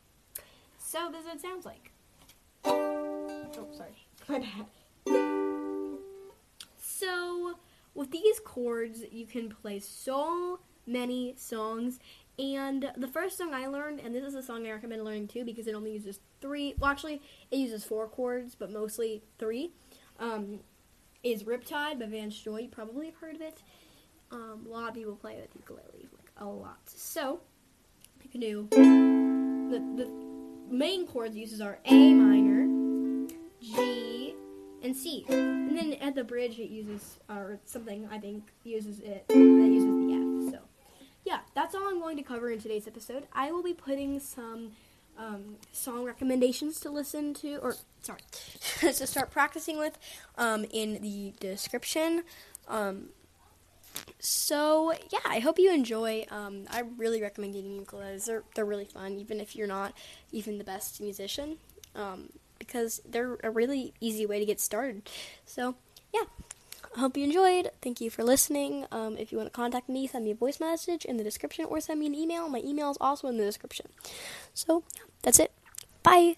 So 0.78 1.10
this 1.10 1.22
is 1.22 1.26
what 1.26 1.36
it 1.36 1.40
sounds 1.40 1.66
like. 1.66 1.90
Oh, 2.64 3.66
sorry, 3.72 4.06
my 4.28 4.38
bad. 4.38 4.66
So 6.78 7.54
with 7.94 8.10
these 8.10 8.38
chords, 8.40 9.02
you 9.10 9.26
can 9.26 9.48
play 9.48 9.78
so 9.78 10.60
many 10.86 11.34
songs. 11.36 11.98
And 12.38 12.90
the 12.96 13.08
first 13.08 13.36
song 13.36 13.52
I 13.52 13.66
learned, 13.66 14.00
and 14.00 14.14
this 14.14 14.24
is 14.24 14.34
a 14.34 14.42
song 14.42 14.66
I 14.66 14.72
recommend 14.72 15.04
learning 15.04 15.28
too 15.28 15.44
because 15.44 15.66
it 15.66 15.74
only 15.74 15.92
uses 15.92 16.20
three, 16.40 16.74
well, 16.78 16.90
actually, 16.90 17.20
it 17.50 17.56
uses 17.56 17.84
four 17.84 18.08
chords, 18.08 18.54
but 18.54 18.70
mostly 18.70 19.22
three, 19.38 19.72
um, 20.18 20.60
is 21.22 21.44
Riptide 21.44 22.00
by 22.00 22.06
Vance 22.06 22.38
Joy. 22.38 22.60
You 22.60 22.68
probably 22.68 23.06
have 23.06 23.16
heard 23.16 23.36
of 23.36 23.42
it. 23.42 23.62
Um, 24.30 24.66
a 24.66 24.70
lot 24.70 24.88
of 24.88 24.94
people 24.94 25.14
play 25.14 25.36
with 25.36 25.50
ukulele, 25.54 26.08
like 26.16 26.32
a 26.38 26.46
lot. 26.46 26.78
So, 26.86 27.40
you 28.22 28.30
can 28.30 28.40
do 28.40 28.68
the, 28.70 29.78
the 30.02 30.10
main 30.70 31.06
chords 31.06 31.36
it 31.36 31.40
uses 31.40 31.60
are 31.60 31.78
A 31.84 32.14
minor, 32.14 33.28
G, 33.60 34.34
and 34.82 34.96
C. 34.96 35.24
And 35.28 35.76
then 35.76 35.92
at 35.94 36.14
the 36.14 36.24
bridge, 36.24 36.58
it 36.58 36.70
uses, 36.70 37.18
or 37.28 37.58
something, 37.64 38.08
I 38.10 38.18
think, 38.18 38.44
uses 38.64 39.00
it, 39.00 39.24
that's 41.62 41.76
all 41.76 41.86
I'm 41.86 42.00
going 42.00 42.16
to 42.16 42.24
cover 42.24 42.50
in 42.50 42.60
today's 42.60 42.88
episode. 42.88 43.28
I 43.32 43.52
will 43.52 43.62
be 43.62 43.72
putting 43.72 44.18
some 44.18 44.72
um, 45.16 45.58
song 45.70 46.04
recommendations 46.04 46.80
to 46.80 46.90
listen 46.90 47.34
to, 47.34 47.58
or 47.58 47.76
sorry, 48.02 48.22
to 48.80 49.06
start 49.06 49.30
practicing 49.30 49.78
with 49.78 49.96
um, 50.36 50.66
in 50.72 51.00
the 51.00 51.32
description. 51.38 52.24
Um, 52.66 53.10
so 54.18 54.92
yeah, 55.12 55.20
I 55.24 55.38
hope 55.38 55.60
you 55.60 55.72
enjoy. 55.72 56.26
Um, 56.32 56.64
I 56.68 56.82
really 56.96 57.22
recommend 57.22 57.54
getting 57.54 57.84
ukuleles. 57.84 58.24
They're 58.24 58.42
they're 58.56 58.64
really 58.64 58.86
fun, 58.86 59.12
even 59.18 59.38
if 59.38 59.54
you're 59.54 59.68
not 59.68 59.94
even 60.32 60.58
the 60.58 60.64
best 60.64 61.00
musician, 61.00 61.58
um, 61.94 62.30
because 62.58 63.00
they're 63.08 63.38
a 63.44 63.50
really 63.50 63.94
easy 64.00 64.26
way 64.26 64.40
to 64.40 64.44
get 64.44 64.58
started. 64.58 65.08
So 65.46 65.76
yeah, 66.12 66.24
hope 66.96 67.16
you 67.16 67.24
enjoyed. 67.24 67.70
Thank 67.80 68.00
you 68.00 68.10
for 68.10 68.22
listening. 68.22 68.86
Um, 68.90 69.16
if 69.16 69.32
you 69.32 69.38
want 69.38 69.52
to 69.52 69.56
contact 69.56 69.88
me, 69.88 70.06
send 70.06 70.24
me 70.24 70.32
a 70.32 70.34
voice 70.34 70.60
message 70.60 71.04
in 71.04 71.16
the 71.16 71.24
description 71.24 71.64
or 71.64 71.80
send 71.80 72.00
me 72.00 72.06
an 72.06 72.14
email. 72.14 72.48
My 72.48 72.60
email 72.64 72.90
is 72.90 72.98
also 73.00 73.28
in 73.28 73.36
the 73.36 73.44
description. 73.44 73.86
So, 74.54 74.84
that's 75.22 75.38
it. 75.38 75.52
Bye. 76.02 76.36